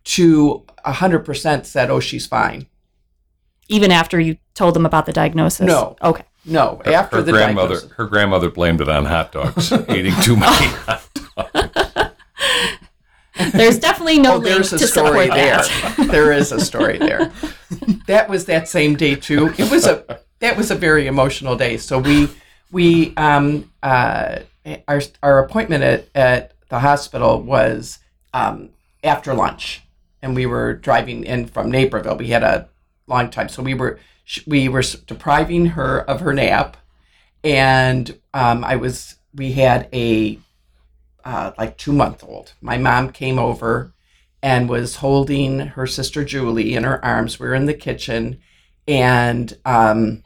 to 0.05 0.65
100% 0.85 1.67
said 1.67 1.91
oh 1.91 1.99
she's 1.99 2.27
fine 2.27 2.67
even 3.69 3.91
after 3.91 4.21
you 4.21 4.37
told 4.55 4.75
them 4.75 4.87
about 4.87 5.07
the 5.07 5.13
diagnosis 5.13 5.67
no 5.67 5.97
okay 6.01 6.23
no 6.45 6.81
her, 6.85 6.93
after 6.93 7.17
her 7.17 7.23
the 7.23 7.33
grandmother 7.33 7.75
diagnosis. 7.75 7.97
her 7.97 8.07
grandmother 8.07 8.51
blamed 8.51 8.81
it 8.81 8.89
on 8.89 9.05
hot 9.05 9.33
dogs 9.33 9.73
eating 9.89 10.15
too 10.23 10.37
many 10.37 10.67
hot 10.67 11.03
dogs 11.37 11.87
there's 13.53 13.79
definitely 13.79 14.19
no 14.19 14.37
oh, 14.37 14.39
there's 14.39 14.73
a 14.73 14.79
story 14.79 15.29
there. 15.29 15.63
there 16.07 16.33
is 16.33 16.53
a 16.53 16.61
story 16.61 16.99
there. 16.99 17.33
That 18.07 18.29
was 18.29 18.47
that 18.47 18.69
same 18.69 18.97
day 18.97 19.15
too. 19.15 19.53
It 19.59 19.71
was 19.71 19.87
a 19.87 20.21
that 20.41 20.57
was 20.57 20.71
a 20.71 20.75
very 20.75 21.07
emotional 21.07 21.57
day. 21.57 21.77
So 21.77 21.99
we 21.99 22.29
we 22.71 23.15
um 23.17 23.71
uh 23.83 24.41
our 24.89 25.03
our 25.23 25.45
appointment 25.45 25.85
at 25.85 26.09
at 26.15 26.53
the 26.69 26.81
hospital 26.81 27.43
was 27.43 27.99
um 28.35 28.71
after 29.03 29.35
lunch, 29.35 29.83
and 30.23 30.35
we 30.35 30.47
were 30.47 30.75
driving 30.75 31.25
in 31.25 31.47
from 31.47 31.71
Naperville. 31.71 32.17
We 32.17 32.29
had 32.29 32.43
a 32.43 32.69
long 33.07 33.31
time, 33.31 33.49
so 33.49 33.63
we 33.63 33.75
were 33.75 33.99
we 34.47 34.69
were 34.69 34.83
depriving 35.07 35.67
her 35.67 36.01
of 36.01 36.21
her 36.21 36.33
nap, 36.33 36.77
and 37.45 38.19
um, 38.35 38.65
I 38.65 38.77
was 38.77 39.17
we 39.35 39.53
had 39.53 39.89
a 39.93 40.39
uh, 41.25 41.53
like 41.59 41.77
two 41.77 41.93
month 41.93 42.25
old. 42.25 42.53
My 42.61 42.79
mom 42.79 43.13
came 43.13 43.39
over 43.39 43.93
and 44.43 44.69
was 44.69 44.97
holding 44.97 45.59
her 45.59 45.87
sister 45.87 46.25
Julie 46.25 46.75
in 46.75 46.85
her 46.85 47.05
arms. 47.05 47.41
We 47.41 47.49
were 47.49 47.55
in 47.55 47.67
the 47.67 47.75
kitchen, 47.75 48.41
and 48.87 49.57
um, 49.65 50.23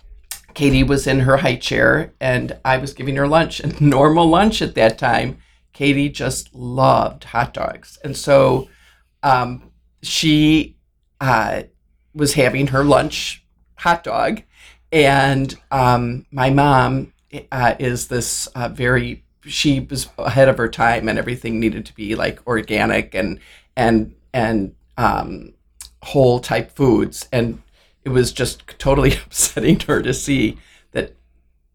Katie 0.55 0.83
was 0.83 1.07
in 1.07 1.21
her 1.21 1.39
high 1.39 1.57
chair 1.57 2.13
and 2.21 2.57
I 2.65 2.77
was 2.79 2.93
giving 2.93 3.17
her 3.17 3.29
lunch 3.29 3.63
normal 3.81 4.27
lunch 4.27 4.61
at 4.63 4.75
that 4.75 4.99
time. 4.99 5.39
Katie 5.73 6.09
just 6.09 6.55
loved 6.55 7.25
hot 7.25 7.55
dogs. 7.55 7.99
And 8.05 8.17
so 8.17 8.69
um, 9.23 9.71
she 10.03 10.77
uh, 11.21 11.63
was 12.15 12.35
having 12.35 12.69
her 12.69 12.85
lunch 12.85 13.45
hot 13.77 14.05
dog. 14.05 14.43
And 14.93 15.57
um, 15.71 16.27
my 16.31 16.51
mom 16.51 17.13
uh, 17.53 17.75
is 17.79 18.09
this 18.09 18.47
uh, 18.49 18.69
very, 18.69 19.25
she 19.47 19.81
was 19.81 20.09
ahead 20.19 20.49
of 20.49 20.59
her 20.59 20.69
time 20.69 21.09
and 21.09 21.19
everything 21.19 21.61
needed 21.61 21.87
to 21.87 21.95
be 21.95 22.15
like 22.15 22.47
organic 22.47 23.15
and, 23.15 23.39
and, 23.77 24.15
and, 24.33 24.75
um, 24.97 25.55
whole 26.03 26.41
type 26.41 26.73
foods. 26.73 27.29
And 27.33 27.63
it 28.05 28.11
was 28.11 28.33
just 28.33 28.79
totally 28.79 29.15
upsetting 29.27 29.79
to 29.79 29.87
her 29.89 30.03
to 30.03 30.15
see 30.15 30.59
that 30.93 31.15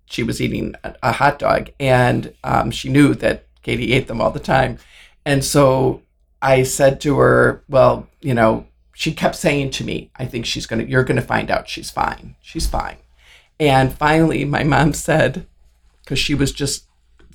she 0.06 0.24
was 0.24 0.42
eating 0.42 0.76
a, 0.84 0.96
a 1.04 1.12
hot 1.14 1.40
dog, 1.40 1.72
and 1.80 2.34
um, 2.44 2.72
she 2.72 2.90
knew 2.90 3.14
that 3.16 3.45
Katie 3.66 3.94
ate 3.94 4.08
them 4.08 4.22
all 4.22 4.32
the 4.32 4.40
time. 4.40 4.78
And 5.26 5.44
so 5.44 6.02
I 6.42 6.64
said 6.64 7.02
to 7.02 7.18
her, 7.18 7.64
"Well, 7.68 8.08
you 8.22 8.34
know," 8.34 8.68
she 8.94 9.12
kept 9.12 9.36
saying 9.36 9.72
to 9.72 9.84
me, 9.84 10.12
"I 10.16 10.26
think 10.26 10.46
she's 10.46 10.68
gonna. 10.68 10.84
You're 10.84 11.04
gonna 11.04 11.22
find 11.22 11.52
out 11.52 11.68
she's 11.68 11.90
fine. 11.90 12.36
She's 12.42 12.68
fine." 12.68 12.98
And 13.60 13.92
finally, 13.94 14.46
my 14.46 14.64
mom 14.64 14.94
said, 14.94 15.48
because 16.04 16.20
she 16.20 16.36
was 16.36 16.52
just 16.52 16.86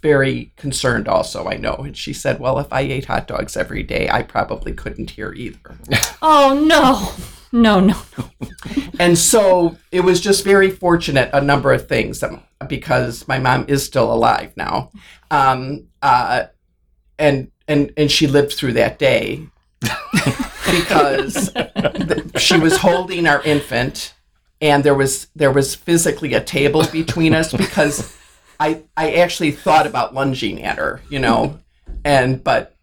very 0.01 0.53
concerned 0.57 1.09
also, 1.09 1.49
I 1.49 1.57
know. 1.57 1.75
And 1.75 1.97
she 1.97 2.13
said, 2.13 2.39
Well, 2.39 2.59
if 2.59 2.73
I 2.73 2.81
ate 2.83 3.07
hot 3.07 3.27
dogs 3.27 3.57
every 3.57 3.83
day, 3.83 4.09
I 4.11 4.23
probably 4.23 4.73
couldn't 4.73 5.11
hear 5.11 5.33
either. 5.33 5.77
Oh, 6.23 6.67
no. 6.69 7.13
No, 7.52 7.80
no, 7.80 7.97
no. 8.16 8.30
and 9.00 9.19
so 9.19 9.76
it 9.90 10.00
was 10.00 10.21
just 10.21 10.45
very 10.45 10.71
fortunate 10.71 11.30
a 11.33 11.40
number 11.40 11.73
of 11.73 11.88
things 11.88 12.23
um, 12.23 12.42
because 12.69 13.26
my 13.26 13.38
mom 13.38 13.64
is 13.69 13.85
still 13.85 14.12
alive 14.12 14.52
now 14.57 14.90
um, 15.30 15.87
uh, 16.02 16.45
and 17.19 17.50
and 17.66 17.92
and 17.97 18.11
she 18.11 18.26
lived 18.26 18.52
through 18.52 18.75
that 18.75 18.99
day 18.99 19.47
because 20.71 21.52
th- 21.52 22.40
she 22.40 22.59
was 22.59 22.76
holding 22.78 23.26
our 23.26 23.42
infant 23.42 24.14
and 24.61 24.85
there 24.85 24.95
was 24.95 25.26
there 25.35 25.52
was 25.52 25.75
physically 25.75 26.35
a 26.35 26.40
table 26.40 26.85
between 26.92 27.35
us 27.35 27.52
because 27.52 28.16
I 28.61 28.83
I 28.97 29.14
actually 29.14 29.50
thought 29.50 29.87
about 29.87 30.14
lunging 30.14 30.62
at 30.62 30.78
her 30.78 31.00
you 31.11 31.19
know 31.19 31.59
and 32.04 32.42
but 32.42 32.76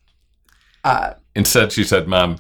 uh, 0.84 1.14
Instead, 1.36 1.72
she 1.72 1.84
said, 1.84 2.08
"Mom, 2.08 2.38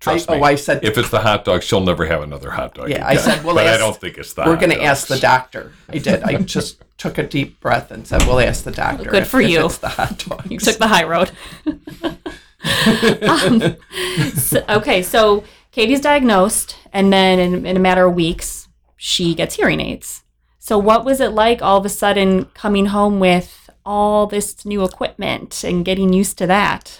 trust 0.00 0.28
I- 0.30 0.34
me. 0.34 0.40
oh, 0.40 0.44
I 0.44 0.54
said- 0.56 0.80
if 0.84 0.98
it's 0.98 1.10
the 1.10 1.20
hot 1.20 1.44
dog, 1.44 1.62
she'll 1.62 1.80
never 1.80 2.06
have 2.06 2.22
another 2.22 2.50
hot 2.50 2.74
dog." 2.74 2.88
Yeah, 2.90 3.06
I 3.06 3.16
said, 3.16 3.44
"We'll 3.44 3.54
but 3.54 3.66
I 3.66 3.76
don't 3.78 3.96
think 3.96 4.18
it's 4.18 4.32
that. 4.34 4.46
we're 4.46 4.56
going 4.56 4.70
to 4.72 4.82
ask 4.82 5.06
the 5.06 5.18
doctor. 5.18 5.72
I 5.88 5.98
did. 5.98 6.22
I 6.22 6.36
just 6.38 6.82
took 6.98 7.18
a 7.18 7.22
deep 7.26 7.60
breath 7.60 7.90
and 7.90 8.06
said, 8.06 8.22
"We'll 8.26 8.40
ask 8.40 8.64
the 8.64 8.72
doctor." 8.72 9.10
Good 9.10 9.22
if- 9.22 9.28
for 9.28 9.40
if 9.40 9.50
you. 9.50 9.64
It's 9.66 9.78
the 9.78 9.88
hot 9.88 10.18
dogs. 10.26 10.50
You 10.50 10.58
took 10.58 10.78
the 10.78 10.88
high 10.88 11.04
road. 11.04 11.30
Um, 12.62 13.76
so- 14.34 14.64
okay, 14.68 15.02
so 15.02 15.44
Katie's 15.72 16.00
diagnosed, 16.00 16.76
and 16.92 17.10
then 17.12 17.38
in, 17.38 17.64
in 17.66 17.76
a 17.76 17.80
matter 17.80 18.04
of 18.06 18.14
weeks, 18.14 18.68
she 18.96 19.34
gets 19.34 19.54
hearing 19.56 19.80
aids. 19.80 20.24
So, 20.58 20.76
what 20.78 21.04
was 21.06 21.20
it 21.20 21.30
like 21.30 21.62
all 21.62 21.78
of 21.78 21.86
a 21.86 21.88
sudden 21.88 22.44
coming 22.54 22.86
home 22.86 23.18
with 23.18 23.70
all 23.86 24.26
this 24.26 24.64
new 24.66 24.84
equipment 24.84 25.64
and 25.64 25.84
getting 25.86 26.12
used 26.12 26.36
to 26.38 26.46
that? 26.48 26.99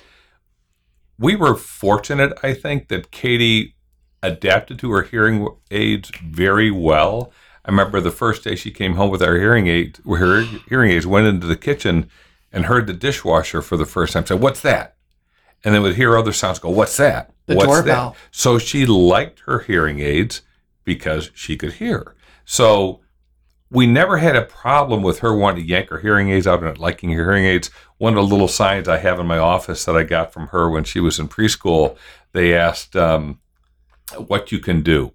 We 1.20 1.36
were 1.36 1.54
fortunate, 1.54 2.32
I 2.42 2.54
think, 2.54 2.88
that 2.88 3.10
Katie 3.10 3.76
adapted 4.22 4.78
to 4.80 4.90
her 4.92 5.02
hearing 5.02 5.46
aids 5.70 6.10
very 6.24 6.70
well. 6.70 7.30
I 7.64 7.70
remember 7.70 8.00
the 8.00 8.10
first 8.10 8.42
day 8.42 8.56
she 8.56 8.70
came 8.70 8.94
home 8.94 9.10
with 9.10 9.22
our 9.22 9.36
hearing 9.36 9.66
aid, 9.66 9.98
her 10.06 10.42
hearing 10.68 10.90
aids, 10.90 11.06
went 11.06 11.26
into 11.26 11.46
the 11.46 11.56
kitchen 11.56 12.08
and 12.50 12.66
heard 12.66 12.86
the 12.86 12.94
dishwasher 12.94 13.60
for 13.60 13.76
the 13.76 13.84
first 13.84 14.14
time. 14.14 14.26
Said, 14.26 14.40
"What's 14.40 14.62
that?" 14.62 14.96
And 15.62 15.74
then 15.74 15.82
would 15.82 15.96
hear 15.96 16.16
other 16.16 16.32
sounds. 16.32 16.58
Go, 16.58 16.70
"What's 16.70 16.96
that?" 16.96 17.30
The 17.46 17.54
What's 17.54 17.66
doorbell. 17.66 18.10
That? 18.10 18.18
So 18.30 18.58
she 18.58 18.86
liked 18.86 19.40
her 19.40 19.60
hearing 19.60 20.00
aids 20.00 20.40
because 20.84 21.30
she 21.34 21.56
could 21.56 21.74
hear. 21.74 22.14
So 22.46 23.00
we 23.70 23.86
never 23.86 24.18
had 24.18 24.34
a 24.34 24.42
problem 24.42 25.02
with 25.02 25.20
her 25.20 25.34
wanting 25.34 25.62
to 25.62 25.68
yank 25.68 25.90
her 25.90 25.98
hearing 25.98 26.30
aids 26.30 26.46
out 26.46 26.62
and 26.62 26.78
liking 26.78 27.10
her 27.10 27.24
hearing 27.24 27.44
aids. 27.44 27.70
One 27.98 28.16
of 28.16 28.16
the 28.16 28.30
little 28.32 28.48
signs 28.48 28.88
I 28.88 28.98
have 28.98 29.20
in 29.20 29.26
my 29.26 29.38
office 29.38 29.84
that 29.84 29.96
I 29.96 30.02
got 30.02 30.32
from 30.32 30.48
her 30.48 30.68
when 30.68 30.84
she 30.84 30.98
was 30.98 31.18
in 31.18 31.28
preschool, 31.28 31.96
they 32.32 32.54
asked 32.54 32.96
um, 32.96 33.38
what 34.16 34.50
you 34.50 34.58
can 34.58 34.82
do, 34.82 35.12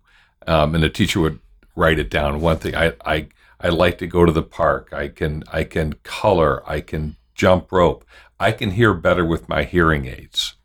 um, 0.47 0.73
and 0.73 0.83
the 0.83 0.89
teacher 0.89 1.19
would 1.19 1.39
write 1.75 1.99
it 1.99 2.09
down. 2.09 2.39
One 2.39 2.57
thing 2.57 2.75
I, 2.75 2.93
I 3.05 3.27
I 3.59 3.69
like 3.69 3.97
to 3.97 4.07
go 4.07 4.25
to 4.25 4.31
the 4.31 4.43
park. 4.43 4.93
I 4.93 5.09
can 5.09 5.43
I 5.51 5.63
can 5.63 5.93
color. 6.03 6.67
I 6.69 6.81
can 6.81 7.17
jump 7.33 7.71
rope. 7.71 8.05
I 8.39 8.51
can 8.51 8.71
hear 8.71 8.93
better 8.93 9.25
with 9.25 9.49
my 9.49 9.63
hearing 9.63 10.05
aids, 10.05 10.55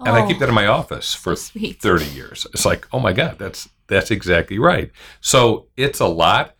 and 0.00 0.10
I 0.10 0.26
keep 0.26 0.38
that 0.40 0.48
in 0.48 0.54
my 0.54 0.66
office 0.66 1.14
for 1.14 1.36
so 1.36 1.58
30 1.58 2.06
years. 2.06 2.46
It's 2.52 2.64
like, 2.64 2.86
oh 2.92 2.98
my 3.00 3.12
God, 3.12 3.38
that's 3.38 3.68
that's 3.86 4.10
exactly 4.10 4.58
right. 4.58 4.90
So 5.20 5.66
it's 5.76 6.00
a 6.00 6.06
lot. 6.06 6.55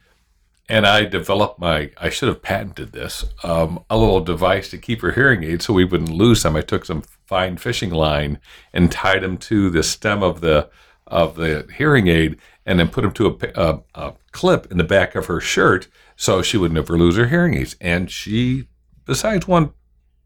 And 0.69 0.87
I 0.87 1.05
developed 1.05 1.61
my, 1.61 1.93
I 1.97 2.09
should 2.09 2.29
have 2.29 2.43
patented 2.43 2.93
this, 2.93 3.25
um, 3.45 3.85
a 3.89 3.97
little 3.97 4.21
device 4.21 4.69
to 4.71 4.79
keep 4.79 5.01
her 5.03 5.13
hearing 5.13 5.45
aids 5.45 5.67
so 5.67 5.75
we 5.75 5.85
wouldn't 5.85 6.11
lose 6.11 6.43
them. 6.43 6.57
I 6.57 6.61
took 6.61 6.85
some 6.85 7.03
fine 7.27 7.57
fishing 7.57 7.91
line 7.91 8.41
and 8.73 8.91
tied 8.91 9.23
them 9.23 9.39
to 9.39 9.71
the 9.71 9.83
stem 9.83 10.23
of 10.23 10.41
the 10.41 10.69
of 11.07 11.37
the 11.37 11.69
hearing 11.77 12.09
aid 12.09 12.37
and 12.65 12.81
then 12.81 12.89
put 12.89 13.03
them 13.03 13.13
to 13.13 13.27
a, 13.29 13.63
a, 13.63 13.81
a 13.95 14.15
clip 14.33 14.71
in 14.73 14.77
the 14.77 14.85
back 14.85 15.15
of 15.15 15.27
her 15.27 15.41
shirt 15.41 15.87
so 16.17 16.43
she 16.43 16.57
would 16.57 16.73
never 16.73 16.99
lose 16.99 17.17
her 17.17 17.29
hearing 17.29 17.55
aids. 17.55 17.77
And 17.81 18.11
she, 18.11 18.67
besides 19.05 19.47
one 19.47 19.73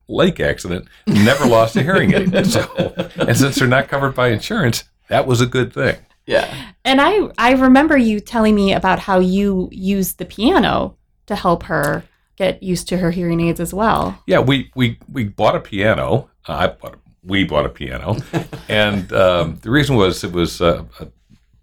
lake 0.08 0.40
accident, 0.40 0.88
never 1.06 1.46
lost 1.46 1.76
a 1.76 1.82
hearing 1.82 2.14
aid. 2.14 2.46
So, 2.46 2.94
and 3.16 3.36
since 3.36 3.56
they're 3.56 3.68
not 3.68 3.88
covered 3.88 4.14
by 4.14 4.28
insurance, 4.28 4.84
that 5.08 5.26
was 5.26 5.40
a 5.40 5.46
good 5.46 5.72
thing. 5.74 5.96
Yeah. 6.30 6.72
And 6.84 7.00
I 7.00 7.28
I 7.36 7.52
remember 7.52 7.96
you 7.96 8.20
telling 8.20 8.54
me 8.54 8.72
about 8.72 9.00
how 9.00 9.18
you 9.18 9.68
used 9.72 10.18
the 10.18 10.24
piano 10.24 10.96
to 11.26 11.34
help 11.34 11.64
her 11.64 12.04
get 12.36 12.62
used 12.62 12.86
to 12.88 12.98
her 12.98 13.10
hearing 13.10 13.40
aids 13.40 13.58
as 13.58 13.74
well. 13.74 14.22
Yeah, 14.26 14.38
we 14.38 14.70
we 14.76 14.98
we 15.10 15.24
bought 15.24 15.56
a 15.56 15.60
piano. 15.60 16.30
Uh, 16.48 16.52
I 16.54 16.66
bought. 16.68 16.94
A, 16.94 16.98
we 17.22 17.44
bought 17.44 17.66
a 17.66 17.68
piano, 17.68 18.16
and 18.68 19.12
um, 19.12 19.58
the 19.60 19.70
reason 19.70 19.96
was 19.96 20.24
it 20.24 20.32
was 20.32 20.62
uh, 20.62 20.84
a 21.00 21.08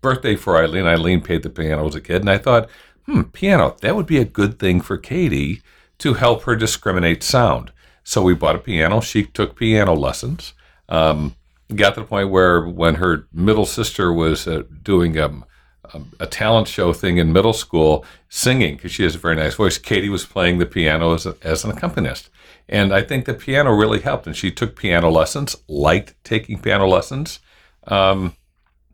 birthday 0.01 0.36
for 0.36 0.57
Eileen. 0.57 0.86
Eileen 0.86 1.21
paid 1.21 1.43
the 1.43 1.50
piano 1.50 1.88
as 1.88 1.95
a 1.95 2.01
kid, 2.01 2.21
and 2.21 2.29
I 2.29 2.38
thought, 2.38 2.69
hmm, 3.05 3.21
piano. 3.24 3.75
That 3.81 3.95
would 3.95 4.05
be 4.05 4.19
a 4.19 4.25
good 4.25 4.59
thing 4.59 4.81
for 4.81 4.97
Katie 4.97 5.63
to 6.00 6.13
help 6.13 6.43
her 6.43 6.55
discriminate 6.55 7.24
sound. 7.24 7.71
So 8.03 8.21
we 8.21 8.36
bought 8.36 8.55
a 8.55 8.59
piano. 8.59 9.00
She 9.01 9.24
took 9.24 9.55
piano 9.55 9.93
lessons. 9.93 10.53
Um, 10.89 11.37
got 11.75 11.95
to 11.95 12.01
the 12.01 12.05
point 12.05 12.29
where 12.29 12.65
when 12.65 12.95
her 12.95 13.27
middle 13.33 13.65
sister 13.65 14.13
was 14.13 14.47
uh, 14.47 14.63
doing 14.83 15.17
um, 15.19 15.45
um, 15.93 16.12
a 16.19 16.27
talent 16.27 16.67
show 16.67 16.93
thing 16.93 17.17
in 17.17 17.33
middle 17.33 17.53
school, 17.53 18.05
singing 18.29 18.75
because 18.75 18.91
she 18.91 19.03
has 19.03 19.15
a 19.15 19.19
very 19.19 19.36
nice 19.36 19.55
voice. 19.55 19.77
Katie 19.77 20.09
was 20.09 20.25
playing 20.25 20.59
the 20.59 20.65
piano 20.65 21.13
as, 21.13 21.25
a, 21.25 21.36
as 21.41 21.63
an 21.63 21.71
accompanist, 21.71 22.29
and 22.67 22.93
I 22.93 23.01
think 23.01 23.25
the 23.25 23.33
piano 23.33 23.71
really 23.71 24.00
helped. 24.00 24.27
And 24.27 24.36
she 24.36 24.51
took 24.51 24.75
piano 24.75 25.09
lessons, 25.09 25.55
liked 25.67 26.15
taking 26.24 26.59
piano 26.59 26.88
lessons, 26.88 27.39
um, 27.88 28.36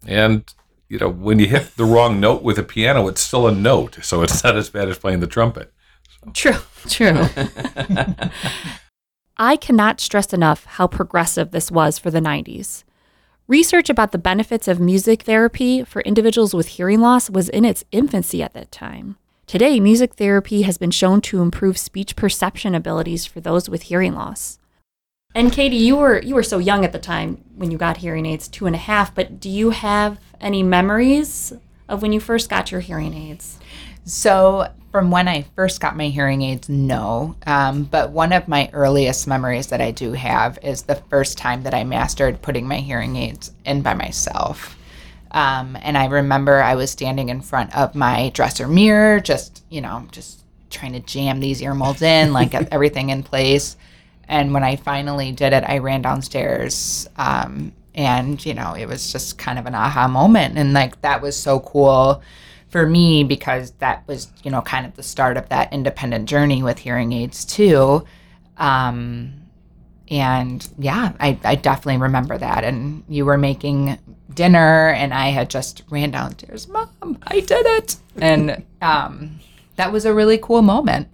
and 0.06 0.52
you 0.90 1.00
know 1.00 1.10
when 1.10 1.40
you 1.40 1.48
hit 1.48 1.76
the 1.76 1.86
wrong 1.86 2.20
note 2.20 2.44
with 2.44 2.58
a 2.58 2.64
piano, 2.64 3.08
it's 3.08 3.22
still 3.22 3.48
a 3.48 3.54
note, 3.54 4.00
so 4.02 4.22
it's 4.22 4.44
not 4.44 4.56
as 4.56 4.70
bad 4.70 4.90
as 4.90 4.98
playing 4.98 5.20
the 5.20 5.28
trumpet. 5.28 5.72
True, 6.34 6.60
true. 6.88 7.26
I 9.38 9.56
cannot 9.56 10.00
stress 10.00 10.32
enough 10.32 10.66
how 10.66 10.86
progressive 10.88 11.52
this 11.52 11.72
was 11.72 11.98
for 11.98 12.12
the 12.12 12.20
90s. 12.20 12.84
Research 13.48 13.90
about 13.90 14.12
the 14.12 14.18
benefits 14.18 14.68
of 14.68 14.80
music 14.80 15.24
therapy 15.24 15.84
for 15.84 16.02
individuals 16.04 16.54
with 16.54 16.68
hearing 16.68 17.00
loss 17.02 17.30
was 17.30 17.50
in 17.50 17.66
its 17.66 17.84
infancy 17.92 18.44
at 18.44 18.54
that 18.54 18.72
time. 18.72 19.18
Today, 19.48 19.80
music 19.80 20.14
therapy 20.14 20.62
has 20.62 20.78
been 20.78 20.92
shown 20.92 21.20
to 21.22 21.42
improve 21.42 21.78
speech 21.78 22.16
perception 22.16 22.74
abilities 22.76 23.26
for 23.26 23.42
those 23.42 23.68
with 23.68 23.84
hearing 23.84 24.14
loss. 24.14 24.60
And 25.36 25.52
Katie, 25.52 25.78
you 25.78 25.96
were 25.98 26.22
you 26.22 26.36
were 26.36 26.44
so 26.44 26.60
young 26.60 26.86
at 26.86 26.92
the 26.92 27.00
time 27.00 27.44
when 27.56 27.72
you 27.72 27.78
got 27.78 27.98
hearing 27.98 28.26
aids, 28.26 28.48
two 28.48 28.68
and 28.68 28.76
a 28.76 28.80
half. 28.80 29.14
But 29.14 29.40
do 29.40 29.50
you 29.50 29.72
have 29.72 30.20
any 30.40 30.62
memories 30.62 31.52
of 31.90 32.02
when 32.02 32.14
you 32.14 32.20
first 32.20 32.50
got 32.50 32.72
your 32.72 32.82
hearing 32.82 33.14
aids? 33.14 33.60
So, 34.06 34.72
from 34.94 35.10
when 35.10 35.28
I 35.28 35.42
first 35.56 35.82
got 35.82 35.98
my 35.98 36.10
hearing 36.10 36.44
aids, 36.44 36.70
no. 36.70 37.36
Um, 37.48 37.86
but 37.86 38.12
one 38.12 38.32
of 38.32 38.48
my 38.48 38.70
earliest 38.74 39.26
memories 39.26 39.68
that 39.68 39.82
I 39.82 39.90
do 39.90 40.14
have 40.14 40.60
is 40.62 40.84
the 40.84 41.02
first 41.10 41.36
time 41.36 41.64
that 41.64 41.74
I 41.74 41.84
mastered 41.84 42.44
putting 42.44 42.68
my 42.68 42.78
hearing 42.78 43.16
aids 43.16 43.52
in 43.66 43.82
by 43.82 43.96
myself. 43.96 44.78
Um, 45.32 45.76
and 45.82 45.98
I 45.98 46.06
remember 46.06 46.62
I 46.62 46.76
was 46.76 46.92
standing 46.92 47.30
in 47.30 47.42
front 47.42 47.76
of 47.76 47.96
my 47.96 48.30
dresser 48.36 48.68
mirror, 48.68 49.20
just, 49.20 49.64
you 49.72 49.82
know, 49.82 50.08
just 50.12 50.44
trying 50.70 50.94
to 50.94 51.00
jam 51.00 51.40
these 51.40 51.60
ear 51.64 51.74
molds 51.74 52.04
in, 52.04 52.32
like 52.32 52.52
get 52.52 52.68
everything 52.72 53.10
in 53.10 53.24
place. 53.24 53.76
And 54.28 54.54
when 54.54 54.64
I 54.64 54.76
finally 54.76 55.32
did 55.32 55.54
it, 55.54 55.64
I 55.68 55.80
ran 55.80 56.04
downstairs. 56.04 57.10
Um, 57.18 57.72
and, 57.96 58.46
you 58.46 58.54
know, 58.54 58.76
it 58.76 58.86
was 58.86 59.12
just 59.12 59.40
kind 59.40 59.58
of 59.58 59.66
an 59.66 59.74
aha 59.74 60.08
moment. 60.08 60.56
And 60.56 60.72
like, 60.72 61.02
that 61.02 61.20
was 61.20 61.36
so 61.36 61.62
cool 61.62 62.22
for 62.74 62.88
me, 62.88 63.24
because 63.24 63.72
that 63.74 64.06
was, 64.08 64.30
you 64.44 64.50
know, 64.50 64.64
kind 64.64 64.86
of 64.86 64.96
the 64.96 65.04
start 65.04 65.38
of 65.38 65.48
that 65.50 65.72
independent 65.72 66.28
journey 66.28 66.64
with 66.64 66.80
hearing 66.80 67.14
aids 67.14 67.46
too. 67.46 68.04
Um, 68.58 69.36
and 70.10 70.68
yeah, 70.80 71.14
I, 71.20 71.40
I 71.44 71.54
definitely 71.54 72.02
remember 72.02 72.36
that. 72.36 72.64
And 72.64 73.04
you 73.08 73.26
were 73.26 73.38
making 73.38 74.00
dinner, 74.34 74.90
and 74.90 75.14
I 75.14 75.28
had 75.30 75.52
just 75.52 75.84
ran 75.92 76.10
downstairs, 76.10 76.68
Mom, 76.68 77.20
I 77.28 77.42
did 77.42 77.66
it. 77.66 77.98
And 78.18 78.66
um, 78.82 79.40
that 79.76 79.92
was 79.92 80.04
a 80.06 80.14
really 80.14 80.40
cool 80.40 80.64
moment. 80.64 81.10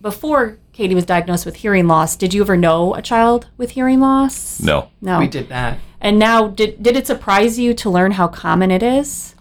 Before 0.00 0.58
Katie 0.72 0.94
was 0.94 1.04
diagnosed 1.04 1.44
with 1.44 1.56
hearing 1.56 1.86
loss, 1.86 2.16
did 2.16 2.32
you 2.32 2.40
ever 2.40 2.56
know 2.56 2.94
a 2.94 3.02
child 3.02 3.48
with 3.58 3.72
hearing 3.72 4.00
loss? 4.00 4.58
No. 4.60 4.88
No. 5.02 5.18
We 5.18 5.28
did 5.28 5.50
not. 5.50 5.76
And 6.00 6.18
now, 6.18 6.48
did, 6.48 6.82
did 6.82 6.96
it 6.96 7.06
surprise 7.06 7.58
you 7.58 7.74
to 7.74 7.90
learn 7.90 8.12
how 8.12 8.28
common 8.28 8.70
it 8.70 8.82
is? 8.82 9.33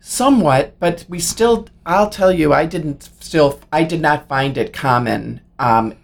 Somewhat, 0.00 0.74
but 0.78 1.04
we 1.08 1.18
still, 1.18 1.68
I'll 1.84 2.08
tell 2.10 2.32
you, 2.32 2.52
I 2.52 2.66
didn't 2.66 3.08
still, 3.20 3.60
I 3.72 3.82
did 3.84 4.00
not 4.00 4.28
find 4.28 4.56
it 4.56 4.72
common 4.72 5.40
um, 5.58 5.94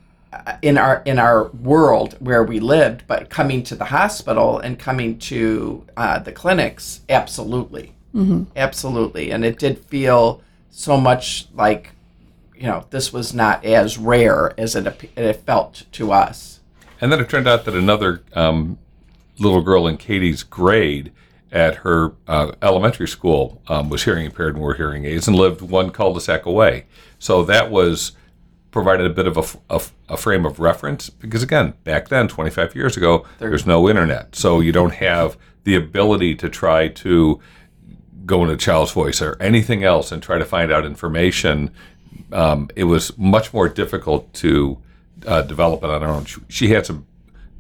in 0.63 0.77
our 0.79 1.03
in 1.07 1.19
our 1.19 1.49
world 1.49 2.17
where 2.19 2.43
we 2.43 2.61
lived, 2.61 3.07
but 3.07 3.31
coming 3.31 3.63
to 3.65 3.77
the 3.77 3.85
hospital 3.87 4.59
and 4.59 4.79
coming 4.79 5.19
to 5.19 5.85
uh, 5.97 6.19
the 6.19 6.33
clinics, 6.33 7.01
absolutely, 7.09 7.95
absolutely, 8.57 9.31
and 9.31 9.45
it 9.45 9.59
did 9.59 9.79
feel 9.79 10.43
so 10.71 10.97
much 10.97 11.47
like, 11.55 11.93
you 12.57 12.67
know, 12.67 12.85
this 12.91 13.13
was 13.13 13.33
not 13.33 13.65
as 13.65 13.97
rare 13.97 14.53
as 14.59 14.75
it 14.75 15.13
it 15.17 15.37
felt 15.47 15.85
to 15.93 16.13
us. 16.13 16.61
And 17.01 17.13
then 17.13 17.21
it 17.21 17.29
turned 17.29 17.47
out 17.49 17.65
that 17.65 17.75
another 17.75 18.23
um, 18.35 18.79
little 19.39 19.63
girl 19.63 19.87
in 19.87 19.97
Katie's 19.97 20.43
grade 20.43 21.13
at 21.55 21.77
her 21.77 22.13
uh, 22.27 22.53
elementary 22.61 23.09
school 23.09 23.63
um, 23.69 23.89
was 23.89 24.05
hearing 24.05 24.27
impaired 24.27 24.55
and 24.55 24.61
wore 24.61 24.75
hearing 24.75 25.05
aids 25.05 25.29
and 25.29 25.37
lived 25.37 25.63
one 25.63 25.91
cul-de-sac 25.91 26.45
away. 26.45 26.85
So 27.19 27.45
that 27.45 27.71
was 27.71 28.13
provided 28.73 29.07
a 29.07 29.11
bit 29.11 29.29
of 29.29 29.57
a 30.09 30.17
frame 30.17 30.45
of 30.45 30.59
reference 30.59 31.09
because 31.09 31.45
again, 31.45 31.75
back 31.85 32.09
then, 32.09 32.27
25 32.27 32.75
years 32.75 32.97
ago, 32.97 33.25
there's 33.39 33.65
no 33.65 33.89
internet, 33.89 34.35
so 34.35 34.59
you 34.59 34.73
don't 34.73 34.95
have 34.95 35.39
the 35.63 35.77
ability 35.77 36.35
to 36.35 36.49
try 36.49 36.89
to 36.89 37.41
go 38.27 38.43
into 38.43 38.57
child's 38.57 38.91
voice 38.91 39.23
or 39.23 39.37
anything 39.41 39.85
else 39.85 40.11
and 40.11 40.23
try 40.23 40.39
to 40.39 40.45
find 40.45 40.73
out 40.73 40.85
information. 40.85 41.71
Um, 42.33 42.69
it 42.75 42.85
was 42.85 43.17
much 43.17 43.55
more 43.55 43.69
difficult 43.69 44.33
to 44.35 44.83
uh, 45.25 45.43
develop 45.43 45.85
it 45.85 45.91
on 45.91 46.03
her 46.03 46.09
own. 46.09 46.25
She, 46.25 46.41
she 46.49 46.69
had 46.71 46.85
some 46.85 47.07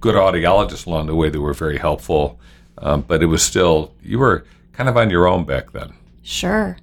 good 0.01 0.17
audiologists 0.17 0.87
along 0.87 1.07
the 1.07 1.15
way 1.15 1.31
that 1.31 1.41
were 1.41 1.55
very 1.55 1.79
helpful, 1.79 2.41
um, 2.85 3.01
but 3.03 3.23
it 3.23 3.27
was 3.27 3.43
still 3.43 3.93
you 4.01 4.21
were 4.21 4.45
kind 4.73 4.89
of 4.89 4.97
on 4.97 5.11
your 5.11 5.27
own 5.27 5.45
back 5.45 5.73
then. 5.73 5.93
Sure. 6.23 6.77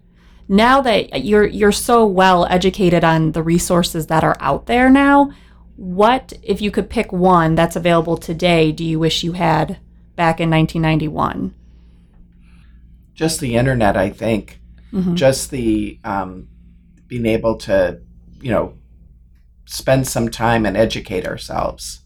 Now 0.50 0.81
that 0.81 1.24
you're 1.24 1.48
you're 1.48 1.72
so 1.72 2.05
well 2.05 2.46
educated 2.50 3.05
on 3.05 3.31
the 3.31 3.41
resources 3.43 4.08
that 4.08 4.24
are 4.25 4.36
out 4.41 4.65
there 4.65 4.89
now, 4.89 5.31
what 5.77 6.34
if 6.43 6.62
you 6.62 6.72
could 6.72 6.89
pick 6.89 7.13
one 7.13 7.55
that's 7.55 7.77
available 7.77 8.17
today 8.17 8.72
do 8.74 8.84
you 8.84 9.00
wish 9.00 9.24
you 9.24 9.31
had 9.31 9.79
back 10.17 10.41
in 10.41 10.50
1991? 10.50 11.55
just 13.13 13.39
the 13.39 13.55
internet 13.55 13.96
i 13.98 14.10
think 14.10 14.60
just 15.15 15.51
the 15.51 16.00
um, 16.03 16.48
being 17.08 17.25
able 17.25 17.55
to 17.55 18.00
you 18.41 18.50
know 18.51 18.74
spend 19.65 20.08
some 20.08 20.27
time 20.29 20.65
and 20.65 20.75
educate 20.75 21.25
ourselves 21.25 22.01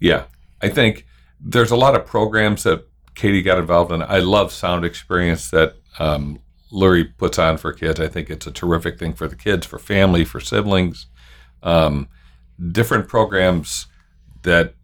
Yeah, 0.00 0.24
I 0.62 0.68
think 0.70 1.04
there's 1.40 1.70
a 1.70 1.76
lot 1.76 1.94
of 1.94 2.06
programs 2.06 2.62
that 2.62 2.87
Katie 3.18 3.42
got 3.42 3.58
involved 3.58 3.90
in. 3.90 4.00
I 4.00 4.20
love 4.20 4.52
Sound 4.52 4.84
Experience 4.84 5.50
that 5.50 5.74
um, 5.98 6.38
Lurie 6.72 7.16
puts 7.18 7.36
on 7.36 7.56
for 7.56 7.72
kids. 7.72 7.98
I 7.98 8.06
think 8.06 8.30
it's 8.30 8.46
a 8.46 8.52
terrific 8.52 8.96
thing 8.96 9.12
for 9.12 9.26
the 9.26 9.34
kids, 9.34 9.66
for 9.66 9.80
family, 9.80 10.24
for 10.24 10.38
siblings. 10.38 11.06
Um, 11.64 12.08
different 12.70 13.08
programs 13.08 13.88
that 14.42 14.74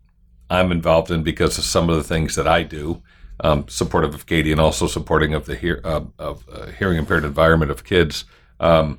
I'm 0.51 0.73
involved 0.73 1.13
in 1.13 1.23
because 1.23 1.59
of 1.59 1.65
some 1.65 1.89
of 1.89 1.95
the 1.95 2.03
things 2.03 2.35
that 2.35 2.49
I 2.49 2.65
do, 2.65 3.05
um, 3.39 3.69
supportive 3.69 4.17
of 4.17 4.27
Katie 4.27 4.51
and 4.51 4.61
also 4.61 4.89
supporting 4.89 5.33
of 5.33 5.47
the 5.47 5.55
hear, 5.55 5.81
uh, 5.85 6.01
of 6.19 6.45
uh, 6.53 6.67
hearing 6.73 6.99
impaired 6.99 7.25
environment 7.25 7.71
of 7.71 7.85
kids. 7.85 8.25
Um, 8.59 8.99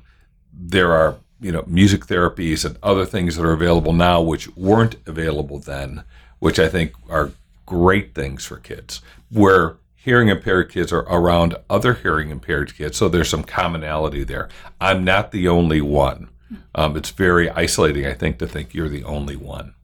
there 0.50 0.92
are 0.92 1.18
you 1.42 1.52
know 1.52 1.64
music 1.66 2.06
therapies 2.06 2.64
and 2.64 2.78
other 2.82 3.04
things 3.04 3.36
that 3.36 3.44
are 3.44 3.52
available 3.52 3.92
now 3.92 4.22
which 4.22 4.48
weren't 4.56 4.96
available 5.04 5.58
then, 5.58 6.04
which 6.38 6.58
I 6.58 6.70
think 6.70 6.94
are 7.10 7.32
great 7.66 8.14
things 8.14 8.44
for 8.46 8.56
kids. 8.58 9.02
Where 9.30 9.76
hearing 9.94 10.28
impaired 10.28 10.70
kids 10.70 10.92
are 10.92 11.00
around 11.00 11.56
other 11.68 11.94
hearing 11.94 12.30
impaired 12.30 12.74
kids, 12.76 12.96
so 12.96 13.08
there's 13.08 13.28
some 13.28 13.42
commonality 13.44 14.24
there. 14.24 14.48
I'm 14.80 15.04
not 15.04 15.32
the 15.32 15.48
only 15.48 15.80
one. 15.80 16.30
Um, 16.76 16.96
it's 16.96 17.10
very 17.10 17.50
isolating, 17.50 18.06
I 18.06 18.14
think, 18.14 18.38
to 18.38 18.46
think 18.46 18.72
you're 18.72 18.88
the 18.88 19.02
only 19.04 19.34
one. 19.36 19.74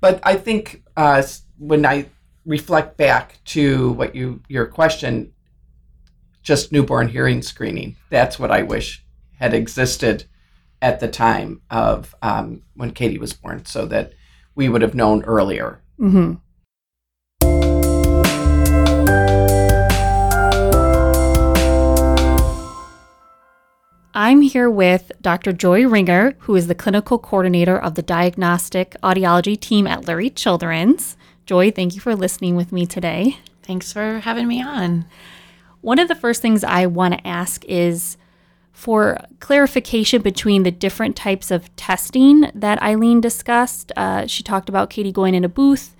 but 0.00 0.20
i 0.22 0.36
think 0.36 0.82
uh, 0.98 1.22
when 1.58 1.86
i 1.86 2.04
reflect 2.44 2.98
back 2.98 3.38
to 3.44 3.92
what 3.92 4.14
you 4.14 4.40
your 4.48 4.66
question 4.66 5.32
just 6.42 6.72
newborn 6.72 7.08
hearing 7.08 7.40
screening 7.40 7.96
that's 8.10 8.38
what 8.38 8.50
i 8.50 8.60
wish 8.62 9.02
had 9.38 9.54
existed 9.54 10.24
at 10.82 11.00
the 11.00 11.08
time 11.08 11.62
of 11.70 12.14
um, 12.20 12.60
when 12.74 12.90
katie 12.90 13.16
was 13.18 13.32
born 13.32 13.64
so 13.64 13.86
that 13.86 14.12
we 14.54 14.68
would 14.68 14.82
have 14.82 14.94
known 14.94 15.24
earlier 15.24 15.80
Mm-hmm. 15.98 16.34
I'm 24.16 24.40
here 24.40 24.70
with 24.70 25.12
Dr. 25.20 25.52
Joy 25.52 25.86
Ringer, 25.86 26.34
who 26.40 26.56
is 26.56 26.66
the 26.66 26.74
clinical 26.74 27.18
coordinator 27.18 27.76
of 27.76 27.94
the 27.94 28.02
diagnostic 28.02 28.96
audiology 29.02 29.58
team 29.60 29.86
at 29.86 30.02
Lurie 30.02 30.34
Children's. 30.34 31.16
Joy, 31.46 31.70
thank 31.70 31.94
you 31.94 32.00
for 32.00 32.16
listening 32.16 32.56
with 32.56 32.72
me 32.72 32.86
today. 32.86 33.38
Thanks 33.62 33.92
for 33.92 34.20
having 34.20 34.48
me 34.48 34.62
on. 34.62 35.04
One 35.82 35.98
of 35.98 36.08
the 36.08 36.14
first 36.14 36.40
things 36.40 36.64
I 36.64 36.86
want 36.86 37.14
to 37.14 37.26
ask 37.26 37.64
is 37.66 38.16
for 38.72 39.18
clarification 39.40 40.22
between 40.22 40.62
the 40.62 40.70
different 40.70 41.16
types 41.16 41.50
of 41.50 41.74
testing 41.76 42.50
that 42.54 42.82
Eileen 42.82 43.20
discussed. 43.20 43.92
Uh, 43.96 44.26
she 44.26 44.42
talked 44.42 44.68
about 44.68 44.90
Katie 44.90 45.12
going 45.12 45.34
in 45.34 45.44
a 45.44 45.48
booth, 45.48 45.94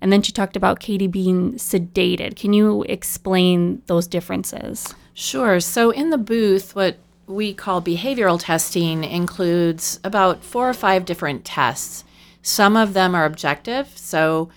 and 0.00 0.12
then 0.12 0.22
she 0.22 0.32
talked 0.32 0.56
about 0.56 0.80
Katie 0.80 1.06
being 1.06 1.54
sedated. 1.54 2.36
Can 2.36 2.52
you 2.52 2.82
explain 2.84 3.82
those 3.86 4.06
differences? 4.06 4.94
Sure. 5.14 5.60
So, 5.60 5.90
in 5.90 6.10
the 6.10 6.18
booth, 6.18 6.74
what 6.74 6.98
we 7.26 7.54
call 7.54 7.82
behavioral 7.82 8.38
testing 8.40 9.02
includes 9.04 9.98
about 10.04 10.44
four 10.44 10.68
or 10.68 10.74
five 10.74 11.04
different 11.04 11.44
tests. 11.44 12.04
Some 12.42 12.76
of 12.76 12.92
them 12.92 13.14
are 13.14 13.24
objective, 13.24 13.88
so 13.96 14.50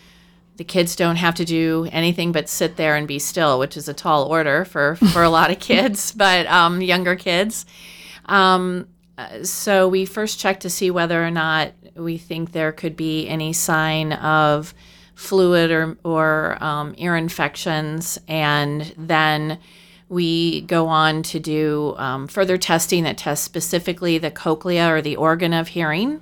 the 0.57 0.63
kids 0.63 0.95
don't 0.95 1.15
have 1.15 1.35
to 1.35 1.45
do 1.45 1.87
anything 1.91 2.33
but 2.33 2.49
sit 2.49 2.75
there 2.75 2.97
and 2.97 3.07
be 3.07 3.17
still, 3.17 3.57
which 3.57 3.77
is 3.77 3.87
a 3.87 3.93
tall 3.93 4.25
order 4.25 4.65
for, 4.65 4.97
for 4.97 5.23
a 5.23 5.29
lot 5.29 5.49
of 5.49 5.59
kids, 5.61 6.11
but 6.11 6.45
um, 6.47 6.81
younger 6.81 7.15
kids. 7.15 7.65
Um, 8.25 8.87
so 9.43 9.87
we 9.87 10.05
first 10.05 10.39
check 10.39 10.59
to 10.59 10.69
see 10.69 10.91
whether 10.91 11.25
or 11.25 11.31
not 11.31 11.71
we 11.95 12.17
think 12.17 12.51
there 12.51 12.71
could 12.71 12.95
be 12.95 13.27
any 13.27 13.53
sign 13.53 14.13
of 14.13 14.73
fluid 15.19 15.69
or, 15.69 15.97
or 16.05 16.57
um, 16.63 16.95
ear 16.97 17.13
infections, 17.17 18.17
and 18.29 18.93
then 18.97 19.59
we 20.07 20.61
go 20.61 20.87
on 20.87 21.21
to 21.23 21.39
do 21.41 21.93
um, 21.97 22.25
further 22.25 22.57
testing 22.57 23.03
that 23.03 23.17
tests 23.17 23.43
specifically 23.43 24.17
the 24.17 24.31
cochlea 24.31 24.87
or 24.89 25.01
the 25.01 25.17
organ 25.17 25.51
of 25.53 25.67
hearing. 25.67 26.21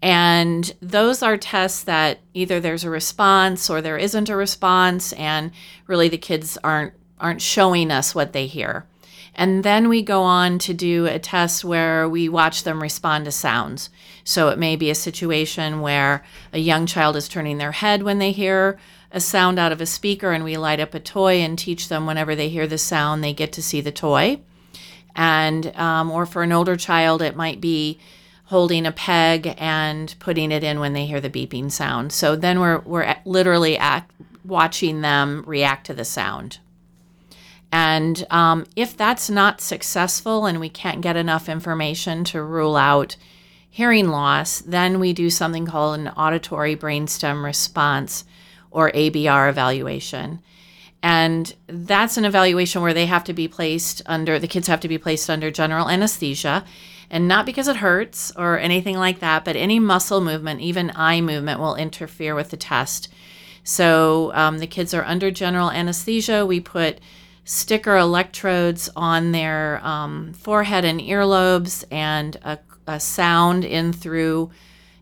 And 0.00 0.74
those 0.80 1.22
are 1.22 1.36
tests 1.36 1.84
that 1.84 2.20
either 2.32 2.58
there's 2.58 2.84
a 2.84 2.90
response 2.90 3.68
or 3.68 3.82
there 3.82 3.98
isn't 3.98 4.30
a 4.30 4.36
response, 4.36 5.12
and 5.12 5.50
really 5.86 6.08
the 6.08 6.18
kids 6.18 6.56
aren't 6.64 6.94
aren't 7.20 7.42
showing 7.42 7.90
us 7.90 8.14
what 8.14 8.32
they 8.32 8.46
hear. 8.46 8.86
And 9.34 9.62
then 9.62 9.90
we 9.90 10.00
go 10.00 10.22
on 10.22 10.58
to 10.60 10.72
do 10.72 11.06
a 11.06 11.18
test 11.18 11.64
where 11.64 12.08
we 12.08 12.30
watch 12.30 12.64
them 12.64 12.80
respond 12.82 13.26
to 13.26 13.32
sounds. 13.32 13.90
So 14.26 14.48
it 14.48 14.58
may 14.58 14.74
be 14.74 14.90
a 14.90 14.94
situation 14.96 15.80
where 15.80 16.24
a 16.52 16.58
young 16.58 16.86
child 16.86 17.14
is 17.14 17.28
turning 17.28 17.58
their 17.58 17.70
head 17.70 18.02
when 18.02 18.18
they 18.18 18.32
hear 18.32 18.76
a 19.12 19.20
sound 19.20 19.56
out 19.56 19.70
of 19.70 19.80
a 19.80 19.86
speaker, 19.86 20.32
and 20.32 20.42
we 20.42 20.56
light 20.56 20.80
up 20.80 20.94
a 20.94 21.00
toy 21.00 21.36
and 21.36 21.56
teach 21.56 21.88
them 21.88 22.06
whenever 22.06 22.34
they 22.34 22.48
hear 22.48 22.66
the 22.66 22.76
sound, 22.76 23.22
they 23.22 23.32
get 23.32 23.52
to 23.52 23.62
see 23.62 23.80
the 23.80 23.92
toy. 23.92 24.40
And 25.14 25.74
um, 25.76 26.10
or 26.10 26.26
for 26.26 26.42
an 26.42 26.50
older 26.50 26.74
child, 26.74 27.22
it 27.22 27.36
might 27.36 27.60
be 27.60 28.00
holding 28.46 28.84
a 28.84 28.90
peg 28.90 29.54
and 29.58 30.12
putting 30.18 30.50
it 30.50 30.64
in 30.64 30.80
when 30.80 30.92
they 30.92 31.06
hear 31.06 31.20
the 31.20 31.30
beeping 31.30 31.70
sound. 31.70 32.12
So 32.12 32.34
then 32.34 32.58
we're 32.58 32.80
we're 32.80 33.14
literally 33.24 33.78
act, 33.78 34.10
watching 34.44 35.02
them 35.02 35.44
react 35.46 35.86
to 35.86 35.94
the 35.94 36.04
sound. 36.04 36.58
And 37.70 38.26
um, 38.28 38.66
if 38.74 38.96
that's 38.96 39.30
not 39.30 39.60
successful 39.60 40.46
and 40.46 40.58
we 40.58 40.68
can't 40.68 41.00
get 41.00 41.16
enough 41.16 41.48
information 41.48 42.24
to 42.24 42.42
rule 42.42 42.76
out 42.76 43.16
hearing 43.76 44.08
loss, 44.08 44.62
then 44.62 44.98
we 44.98 45.12
do 45.12 45.28
something 45.28 45.66
called 45.66 45.98
an 46.00 46.08
auditory 46.08 46.74
brainstem 46.74 47.44
response 47.44 48.24
or 48.70 48.90
ABR 48.92 49.50
evaluation. 49.50 50.40
And 51.02 51.54
that's 51.66 52.16
an 52.16 52.24
evaluation 52.24 52.80
where 52.80 52.94
they 52.94 53.04
have 53.04 53.22
to 53.24 53.34
be 53.34 53.48
placed 53.48 54.00
under, 54.06 54.38
the 54.38 54.48
kids 54.48 54.66
have 54.68 54.80
to 54.80 54.88
be 54.88 54.96
placed 54.96 55.28
under 55.28 55.50
general 55.50 55.90
anesthesia. 55.90 56.64
And 57.10 57.28
not 57.28 57.44
because 57.44 57.68
it 57.68 57.76
hurts 57.76 58.32
or 58.34 58.58
anything 58.58 58.96
like 58.96 59.20
that, 59.20 59.44
but 59.44 59.56
any 59.56 59.78
muscle 59.78 60.22
movement, 60.22 60.62
even 60.62 60.90
eye 60.96 61.20
movement, 61.20 61.60
will 61.60 61.76
interfere 61.76 62.34
with 62.34 62.48
the 62.48 62.56
test. 62.56 63.12
So 63.62 64.32
um, 64.32 64.56
the 64.56 64.66
kids 64.66 64.94
are 64.94 65.04
under 65.04 65.30
general 65.30 65.70
anesthesia. 65.70 66.46
We 66.46 66.60
put 66.60 66.98
sticker 67.44 67.98
electrodes 67.98 68.88
on 68.96 69.32
their 69.32 69.84
um, 69.84 70.32
forehead 70.32 70.86
and 70.86 70.98
earlobes 70.98 71.84
and 71.90 72.36
a, 72.36 72.58
a 72.86 73.00
sound 73.00 73.64
in 73.64 73.92
through 73.92 74.50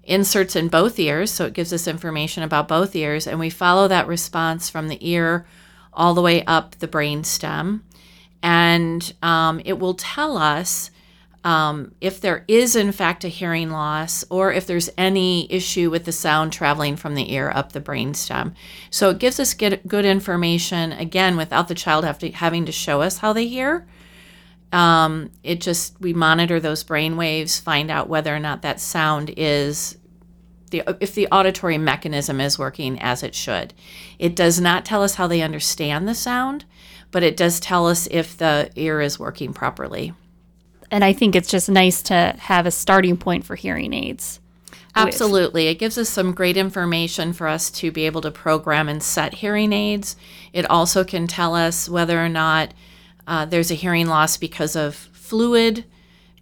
inserts 0.02 0.56
in 0.56 0.68
both 0.68 0.98
ears. 0.98 1.30
So 1.30 1.46
it 1.46 1.54
gives 1.54 1.72
us 1.72 1.86
information 1.86 2.42
about 2.42 2.68
both 2.68 2.94
ears. 2.94 3.26
And 3.26 3.38
we 3.38 3.50
follow 3.50 3.88
that 3.88 4.06
response 4.06 4.68
from 4.68 4.88
the 4.88 4.98
ear 5.08 5.46
all 5.92 6.14
the 6.14 6.22
way 6.22 6.44
up 6.44 6.76
the 6.76 6.88
brain 6.88 7.24
stem. 7.24 7.84
And 8.42 9.12
um, 9.22 9.60
it 9.64 9.78
will 9.78 9.94
tell 9.94 10.36
us 10.36 10.90
um, 11.44 11.94
if 12.00 12.20
there 12.20 12.44
is, 12.48 12.74
in 12.74 12.90
fact, 12.90 13.22
a 13.24 13.28
hearing 13.28 13.70
loss 13.70 14.24
or 14.30 14.50
if 14.50 14.66
there's 14.66 14.90
any 14.96 15.50
issue 15.52 15.90
with 15.90 16.06
the 16.06 16.12
sound 16.12 16.52
traveling 16.52 16.96
from 16.96 17.14
the 17.14 17.32
ear 17.32 17.52
up 17.54 17.72
the 17.72 17.80
brainstem. 17.80 18.54
So 18.90 19.10
it 19.10 19.18
gives 19.18 19.38
us 19.38 19.52
good, 19.52 19.80
good 19.86 20.06
information, 20.06 20.92
again, 20.92 21.36
without 21.36 21.68
the 21.68 21.74
child 21.74 22.04
to, 22.20 22.30
having 22.30 22.64
to 22.64 22.72
show 22.72 23.02
us 23.02 23.18
how 23.18 23.34
they 23.34 23.46
hear. 23.46 23.86
Um, 24.74 25.30
it 25.42 25.60
just, 25.60 26.00
we 26.00 26.12
monitor 26.12 26.58
those 26.58 26.82
brain 26.82 27.16
waves, 27.16 27.58
find 27.58 27.90
out 27.90 28.08
whether 28.08 28.34
or 28.34 28.40
not 28.40 28.62
that 28.62 28.80
sound 28.80 29.32
is. 29.36 29.96
The, 30.70 30.82
if 31.00 31.14
the 31.14 31.28
auditory 31.30 31.78
mechanism 31.78 32.40
is 32.40 32.58
working 32.58 32.98
as 33.00 33.22
it 33.22 33.36
should. 33.36 33.72
It 34.18 34.34
does 34.34 34.60
not 34.60 34.84
tell 34.84 35.04
us 35.04 35.14
how 35.14 35.28
they 35.28 35.40
understand 35.40 36.08
the 36.08 36.16
sound, 36.16 36.64
but 37.12 37.22
it 37.22 37.36
does 37.36 37.60
tell 37.60 37.86
us 37.86 38.08
if 38.10 38.36
the 38.36 38.72
ear 38.74 39.00
is 39.00 39.16
working 39.16 39.52
properly 39.52 40.14
and 40.94 41.04
I 41.04 41.12
think 41.12 41.34
it's 41.34 41.50
just 41.50 41.68
nice 41.68 42.02
to 42.04 42.36
have 42.38 42.66
a 42.66 42.70
starting 42.70 43.16
point 43.16 43.44
for 43.44 43.56
hearing 43.56 43.92
aids. 43.92 44.38
Absolutely. 44.94 45.66
It 45.66 45.80
gives 45.80 45.98
us 45.98 46.08
some 46.08 46.32
great 46.32 46.56
information 46.56 47.32
for 47.32 47.48
us 47.48 47.68
to 47.72 47.90
be 47.90 48.06
able 48.06 48.20
to 48.20 48.30
program 48.30 48.88
and 48.88 49.02
set 49.02 49.34
hearing 49.34 49.72
aids. 49.72 50.14
It 50.52 50.70
also 50.70 51.02
can 51.02 51.26
tell 51.26 51.56
us 51.56 51.88
whether 51.88 52.24
or 52.24 52.28
not 52.28 52.72
uh, 53.26 53.44
there's 53.44 53.70
a 53.70 53.74
hearing 53.74 54.06
loss 54.06 54.36
because 54.36 54.76
of 54.76 54.94
fluid 54.94 55.84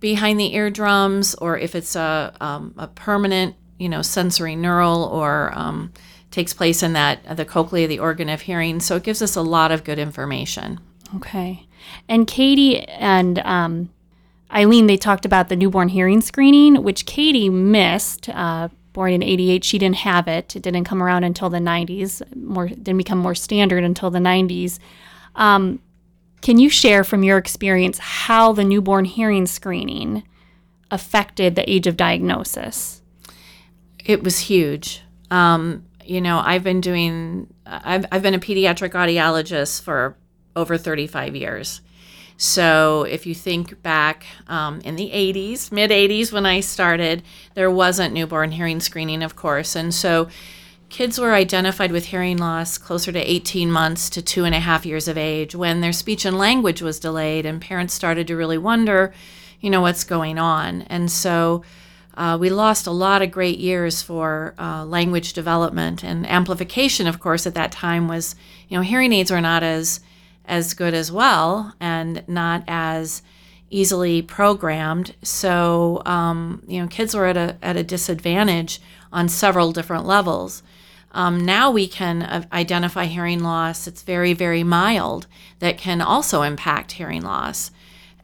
behind 0.01 0.39
the 0.39 0.55
eardrums 0.55 1.35
or 1.37 1.57
if 1.57 1.75
it's 1.75 1.95
a, 1.95 2.35
um, 2.41 2.75
a 2.77 2.89
permanent, 2.89 3.55
you 3.79 3.89
know, 3.89 4.01
sensorineural 4.01 5.11
or 5.11 5.53
um, 5.55 5.93
takes 6.31 6.53
place 6.53 6.83
in 6.83 6.93
that 6.95 7.37
the 7.37 7.45
cochlea, 7.45 7.87
the 7.87 8.01
organ 8.01 8.29
of 8.29 8.43
hearing. 8.43 8.81
So 8.81 8.97
it 8.97 9.05
gives 9.05 9.23
us 9.23 9.37
a 9.37 9.43
lot 9.43 9.71
of 9.71 9.85
good 9.85 9.99
information. 9.99 10.81
Okay. 11.17 11.67
And 12.09 12.27
Katie 12.27 12.81
and 12.89 13.39
um, 13.41 13.91
Eileen, 14.53 14.87
they 14.87 14.97
talked 14.97 15.25
about 15.25 15.49
the 15.49 15.57
newborn 15.57 15.89
hearing 15.89 16.21
screening, 16.21 16.83
which 16.83 17.07
Katie 17.07 17.49
missed. 17.49 18.29
Uh, 18.29 18.69
born 18.93 19.13
in 19.13 19.23
88, 19.23 19.65
she 19.65 19.79
didn't 19.79 19.97
have 19.97 20.29
it. 20.29 20.55
It 20.55 20.63
didn't 20.63 20.85
come 20.85 21.03
around 21.03 21.25
until 21.25 21.49
the 21.49 21.59
90s, 21.59 22.23
more 22.37 22.69
didn't 22.69 22.99
become 22.99 23.19
more 23.19 23.35
standard 23.35 23.85
until 23.85 24.11
the 24.11 24.19
90s. 24.19 24.79
Um, 25.35 25.81
can 26.43 26.59
you 26.59 26.69
share 26.69 27.05
from 27.05 27.23
your 27.23 27.39
experience 27.39 27.99
how 27.99 28.53
the 28.53 28.65
newborn 28.65 29.05
hearing 29.05 29.47
screening 29.47 30.25
affected 30.91 31.55
the 31.55 31.71
age 31.71 31.87
of 31.87 31.97
diagnosis? 31.97 33.01
It 34.05 34.23
was 34.23 34.41
huge. 34.41 35.03
Um, 35.31 35.87
you 36.05 36.21
know, 36.21 36.43
I've 36.45 36.65
been 36.65 36.81
doing, 36.81 37.53
I've, 37.65 38.05
I've 38.11 38.23
been 38.23 38.35
a 38.35 38.41
pediatric 38.41 38.91
audiologist 38.91 39.83
for 39.83 40.17
over 40.57 40.77
35 40.77 41.37
years. 41.37 41.81
So 42.37 43.05
if 43.05 43.25
you 43.25 43.37
think 43.37 43.81
back 43.83 44.27
um, 44.49 44.81
in 44.81 44.97
the 44.97 45.11
80s, 45.11 45.71
mid 45.71 45.93
80s 45.93 46.33
when 46.33 46.45
I 46.45 46.59
started, 46.59 47.23
there 47.55 47.71
wasn't 47.71 48.15
newborn 48.15 48.51
hearing 48.51 48.81
screening, 48.81 49.23
of 49.23 49.37
course. 49.37 49.77
And 49.77 49.95
so 49.95 50.29
kids 50.93 51.19
were 51.19 51.33
identified 51.33 51.91
with 51.91 52.05
hearing 52.05 52.37
loss 52.37 52.77
closer 52.77 53.11
to 53.11 53.19
18 53.19 53.73
months 53.73 54.11
to 54.11 54.21
two 54.21 54.45
and 54.45 54.55
a 54.55 54.61
half 54.61 54.85
years 54.85 55.09
of 55.09 55.17
age 55.17 55.55
when 55.55 55.81
their 55.81 55.93
speech 55.93 56.27
and 56.27 56.37
language 56.37 56.83
was 56.83 57.01
delayed 57.01 57.47
and 57.47 57.63
parents 57.63 57.95
started 57.95 58.27
to 58.27 58.37
really 58.37 58.59
wonder, 58.59 59.11
you 59.59 59.71
know, 59.71 59.81
what's 59.81 60.05
going 60.05 60.39
on. 60.39 60.83
And 60.83 61.11
so 61.11 61.65
uh, 62.15 62.37
we 62.39 62.51
lost 62.51 62.87
a 62.87 62.91
lot 62.91 63.23
of 63.23 63.31
great 63.31 63.59
years 63.59 64.03
for 64.03 64.55
uh, 64.59 64.85
language 64.85 65.33
development 65.33 66.05
and 66.05 66.29
amplification, 66.29 67.07
of 67.07 67.19
course, 67.19 67.47
at 67.47 67.55
that 67.55 67.73
time 67.73 68.07
was, 68.07 68.37
you 68.69 68.77
know, 68.77 68.83
hearing 68.83 69.15
aids 69.15 69.31
were 69.31 69.41
not 69.41 69.63
as 69.63 70.01
as 70.45 70.75
good 70.75 70.93
as 70.93 71.11
well 71.11 71.73
and 71.81 72.23
not 72.29 72.65
as 72.69 73.23
easily 73.71 74.21
programmed. 74.21 75.15
So, 75.23 76.03
um, 76.05 76.63
you 76.67 76.83
know, 76.83 76.89
kids 76.89 77.15
were 77.15 77.27
at 77.27 77.37
a, 77.39 77.57
at 77.63 77.79
a 77.79 77.83
disadvantage 77.83 78.83
on 79.11 79.31
several 79.31 79.73
different 79.73 80.05
levels. 80.05 80.63
Um, 81.13 81.45
now 81.45 81.71
we 81.71 81.87
can 81.87 82.23
uh, 82.23 82.45
identify 82.53 83.05
hearing 83.05 83.41
loss. 83.41 83.87
It's 83.87 84.03
very, 84.03 84.33
very 84.33 84.65
mild 84.65 85.27
that 85.59 85.79
can 85.79 86.01
also 86.01 86.43
impact 86.43 86.93
hearing 86.93 87.23
loss. 87.23 87.71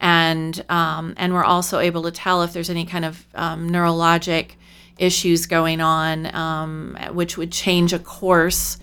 And, 0.00 0.64
um, 0.68 1.14
and 1.16 1.32
we're 1.32 1.44
also 1.44 1.78
able 1.78 2.02
to 2.04 2.10
tell 2.10 2.42
if 2.42 2.52
there's 2.52 2.70
any 2.70 2.86
kind 2.86 3.04
of 3.04 3.26
um, 3.34 3.68
neurologic 3.68 4.52
issues 4.96 5.46
going 5.46 5.80
on, 5.80 6.34
um, 6.34 6.96
which 7.12 7.36
would 7.36 7.52
change 7.52 7.92
a 7.92 7.98
course 7.98 8.78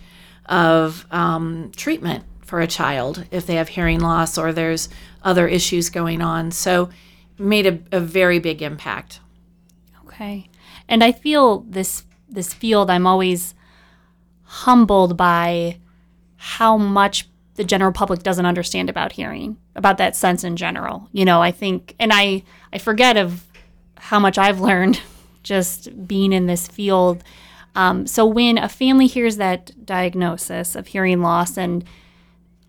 of 0.46 1.06
um, 1.12 1.72
treatment 1.76 2.24
for 2.41 2.62
a 2.62 2.68
child 2.68 3.26
if 3.32 3.48
they 3.48 3.56
have 3.56 3.70
hearing 3.70 4.00
loss 4.00 4.38
or 4.38 4.54
there's 4.54 4.88
other 5.24 5.48
issues 5.48 5.89
going 5.89 6.22
on. 6.22 6.52
So, 6.52 6.89
made 7.38 7.65
a, 7.65 7.80
a 7.91 8.00
very 8.00 8.39
big 8.39 8.62
impact. 8.62 9.20
Okay, 10.06 10.48
and 10.88 11.04
I 11.04 11.12
feel 11.12 11.60
this 11.62 12.04
this 12.30 12.54
field. 12.54 12.89
I'm 12.89 13.08
always 13.08 13.54
humbled 14.46 15.18
by 15.18 15.78
how 16.38 16.78
much 16.78 17.28
the 17.56 17.64
general 17.64 17.92
public 17.92 18.22
doesn't 18.24 18.46
understand 18.46 18.90
about 18.90 19.14
hearing, 19.14 19.58
about 19.76 19.98
that 19.98 20.16
sense 20.16 20.44
in 20.44 20.56
general. 20.56 21.10
You 21.12 21.26
know, 21.26 21.42
I 21.42 21.52
think, 21.52 21.96
and 22.00 22.12
I 22.14 22.44
I 22.72 22.78
forget 22.78 23.18
of 23.18 23.44
how 23.98 24.20
much 24.20 24.38
I've 24.38 24.60
learned 24.60 25.02
just 25.44 26.08
being 26.08 26.34
in 26.34 26.48
this 26.48 26.68
field. 26.68 27.24
Um, 27.76 28.08
so 28.08 28.26
when 28.26 28.58
a 28.58 28.70
family 28.70 29.08
hears 29.08 29.38
that 29.38 29.86
diagnosis 29.86 30.76
of 30.76 30.88
hearing 30.88 31.22
loss 31.22 31.58
and 31.58 31.84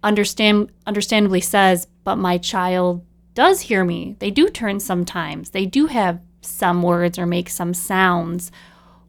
understand 0.03 0.71
understandably 0.87 1.41
says, 1.41 1.87
but 2.05 2.17
my 2.17 2.39
child 2.39 3.05
does 3.35 3.63
hear 3.63 3.85
me. 3.85 4.17
They 4.19 4.31
do 4.31 4.49
turn 4.49 4.81
sometimes. 4.81 5.51
They 5.51 5.67
do 5.67 5.87
have 5.87 6.21
some 6.41 6.83
words 6.83 7.19
or 7.19 7.27
make 7.27 7.49
some 7.51 7.75
sounds. 7.75 8.51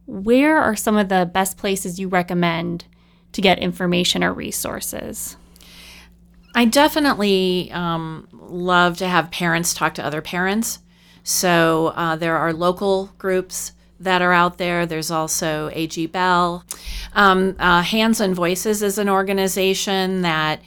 Where 0.08 0.58
are 0.58 0.76
some 0.76 0.98
of 0.98 1.10
the 1.10 1.30
best 1.32 1.58
places 1.58 2.00
you 2.00 2.08
recommend 2.08 2.86
to 3.34 3.42
get 3.42 3.60
information 3.60 4.24
or 4.24 4.34
resources? 4.34 5.38
I 6.56 6.66
definitely 6.66 7.70
um, 7.72 8.28
love 8.32 8.98
to 8.98 9.08
have 9.08 9.30
parents 9.30 9.74
talk 9.74 9.94
to 9.96 10.06
other 10.06 10.22
parents. 10.22 10.80
So 11.24 11.88
uh, 11.88 12.16
there 12.16 12.38
are 12.38 12.54
local 12.54 13.12
groups 13.18 13.74
that 14.00 14.22
are 14.22 14.32
out 14.32 14.58
there. 14.58 14.86
There's 14.86 15.12
also 15.12 15.70
AG 15.74 16.08
Bell. 16.08 16.64
Um, 17.14 17.56
uh, 17.60 17.82
Hands 17.82 18.20
and 18.20 18.36
Voices 18.36 18.82
is 18.82 18.98
an 18.98 19.10
organization 19.10 20.22
that 20.22 20.62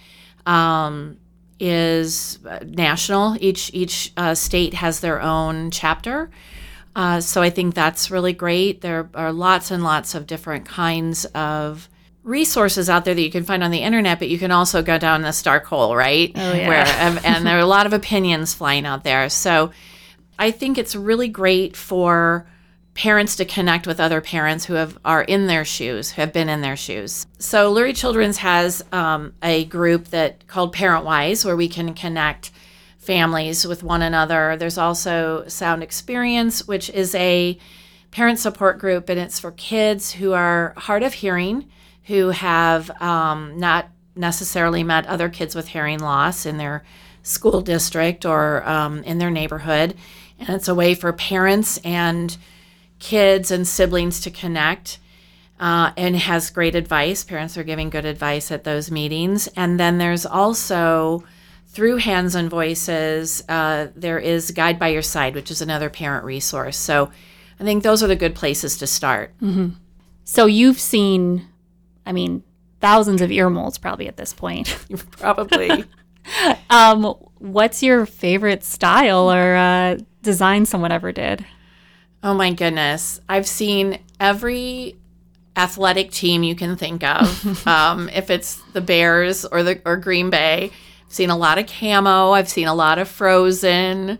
um, 0.47 1.17
is 1.59 2.39
national. 2.65 3.37
Each 3.41 3.71
each 3.73 4.13
uh, 4.17 4.35
state 4.35 4.75
has 4.75 5.01
their 5.01 5.21
own 5.21 5.71
chapter. 5.71 6.31
Uh, 6.95 7.21
so 7.21 7.41
I 7.43 7.51
think 7.51 7.75
that's 7.75 8.11
really 8.11 8.33
great. 8.33 8.81
There 8.81 9.09
are 9.15 9.33
lots 9.33 9.71
and 9.71 9.85
lots 9.85 10.15
of 10.15 10.27
different 10.27 10.67
kinds 10.67 11.25
of 11.27 11.89
resources 12.23 12.91
out 12.91 13.05
there 13.05 13.15
that 13.15 13.23
you 13.23 13.31
can 13.31 13.45
find 13.45 13.63
on 13.63 13.71
the 13.71 13.79
internet, 13.79 14.19
but 14.19 14.29
you 14.29 14.39
can 14.39 14.51
also 14.51 14.83
go 14.83 14.99
down 14.99 15.23
this 15.23 15.43
dark 15.43 15.65
hole, 15.67 15.97
right? 15.97 16.33
Oh, 16.35 16.53
yeah. 16.53 16.69
Where, 16.69 16.87
and 17.25 17.47
there 17.47 17.57
are 17.57 17.61
a 17.61 17.67
lot 17.67 17.87
of 17.87 17.93
opinions 17.93 18.55
flying 18.55 18.87
out 18.87 19.05
there. 19.05 19.29
So 19.31 19.71
I 20.39 20.51
think 20.51 20.79
it's 20.79 20.97
really 20.97 21.29
great 21.29 21.77
for 21.77 22.47
parents 22.95 23.37
to 23.37 23.45
connect 23.45 23.87
with 23.87 24.01
other 24.01 24.21
parents 24.21 24.65
who 24.65 24.75
have 24.75 24.99
are 25.05 25.23
in 25.23 25.47
their 25.47 25.65
shoes, 25.65 26.11
who 26.11 26.21
have 26.21 26.33
been 26.33 26.49
in 26.49 26.61
their 26.61 26.77
shoes. 26.77 27.27
So 27.39 27.73
Lurie 27.73 27.97
Children's 27.97 28.39
has 28.39 28.83
um, 28.93 29.33
a 29.43 29.65
group 29.67 30.07
that 30.09 30.47
called 30.49 30.75
ParentWise, 30.75 31.45
where 31.45 31.57
we 31.57 31.69
can 31.69 31.95
connect 31.95 32.51
families 33.11 33.67
with 33.67 33.83
one 33.83 34.03
another. 34.03 34.57
There's 34.57 34.79
also 34.79 35.45
Sound 35.49 35.83
Experience, 35.83 36.69
which 36.69 36.89
is 36.91 37.13
a 37.17 37.59
parent 38.13 38.39
support 38.39 38.79
group, 38.79 39.09
and 39.11 39.19
it's 39.19 39.41
for 39.41 39.53
kids 39.53 40.13
who 40.13 40.33
are 40.33 40.75
hard 40.77 41.03
of 41.03 41.15
hearing, 41.15 41.57
who 42.05 42.31
have 42.31 42.91
um, 43.03 43.59
not 43.59 43.83
necessarily 44.15 44.85
met 44.85 45.07
other 45.07 45.29
kids 45.29 45.57
with 45.57 45.69
hearing 45.69 45.99
loss 45.99 46.47
in 46.47 46.57
their 46.57 46.85
school 47.23 47.61
district 47.61 48.25
or 48.25 48.63
um, 48.69 49.03
in 49.03 49.19
their 49.19 49.31
neighborhood. 49.31 49.95
And 50.39 50.51
it's 50.51 50.69
a 50.69 50.75
way 50.83 50.95
for 50.95 51.13
parents 51.13 51.81
and 51.85 52.37
kids 53.01 53.51
and 53.51 53.67
siblings 53.67 54.21
to 54.21 54.31
connect. 54.31 54.99
uh, 55.61 55.93
and 55.97 56.17
has 56.17 56.51
great 56.51 56.75
advice. 56.75 57.23
Parents 57.23 57.57
are 57.59 57.63
giving 57.63 57.91
good 57.91 58.07
advice 58.07 58.51
at 58.51 58.65
those 58.65 58.91
meetings. 58.91 59.47
And 59.49 59.79
then 59.79 59.99
there's 59.99 60.25
also 60.25 61.23
through 61.73 61.97
Hands 61.97 62.35
and 62.35 62.51
Voices, 62.51 63.43
uh, 63.49 63.89
there 63.95 64.19
is 64.19 64.51
Guide 64.51 64.79
by 64.79 64.89
Your 64.89 65.03
Side, 65.03 65.35
which 65.35 65.51
is 65.51 65.63
another 65.63 65.89
parent 65.89 66.25
resource. 66.25 66.77
So 66.77 67.11
I 67.59 67.65
think 67.65 67.83
those 67.83 68.03
are 68.03 68.09
the 68.09 68.17
good 68.17 68.35
places 68.35 68.77
to 68.79 68.87
start. 68.87 69.35
So 70.25 70.47
you've 70.47 70.79
seen, 70.79 71.49
I 72.07 72.13
mean, 72.13 72.43
thousands 72.81 73.21
of 73.21 73.31
ear 73.31 73.51
molds 73.51 73.79
probably 73.79 74.09
at 74.09 74.17
this 74.17 74.33
point. 74.33 74.77
Probably. 75.11 75.85
um, 76.71 77.05
what's 77.39 77.83
your 77.83 78.07
favorite 78.07 78.65
style 78.65 79.31
or 79.31 79.57
uh, 79.57 79.99
design 80.23 80.67
someone 80.67 80.93
ever 80.93 81.13
did? 81.13 81.45
Oh 82.23 82.35
my 82.35 82.53
goodness. 82.53 83.21
I've 83.29 83.47
seen 83.47 83.99
every 84.19 84.97
athletic 85.57 86.11
team 86.11 86.43
you 86.43 86.55
can 86.55 86.77
think 86.77 87.03
of. 87.03 87.67
um, 87.67 88.09
if 88.11 88.31
it's 88.31 88.61
the 88.73 88.81
Bears 88.81 89.45
or 89.45 89.63
the 89.63 89.81
or 89.85 89.97
Green 89.97 90.31
Bay, 90.31 90.71
seen 91.11 91.29
a 91.29 91.37
lot 91.37 91.59
of 91.59 91.67
camo. 91.67 92.31
I've 92.31 92.49
seen 92.49 92.67
a 92.67 92.75
lot 92.75 92.99
of 92.99 93.09
frozen. 93.09 94.19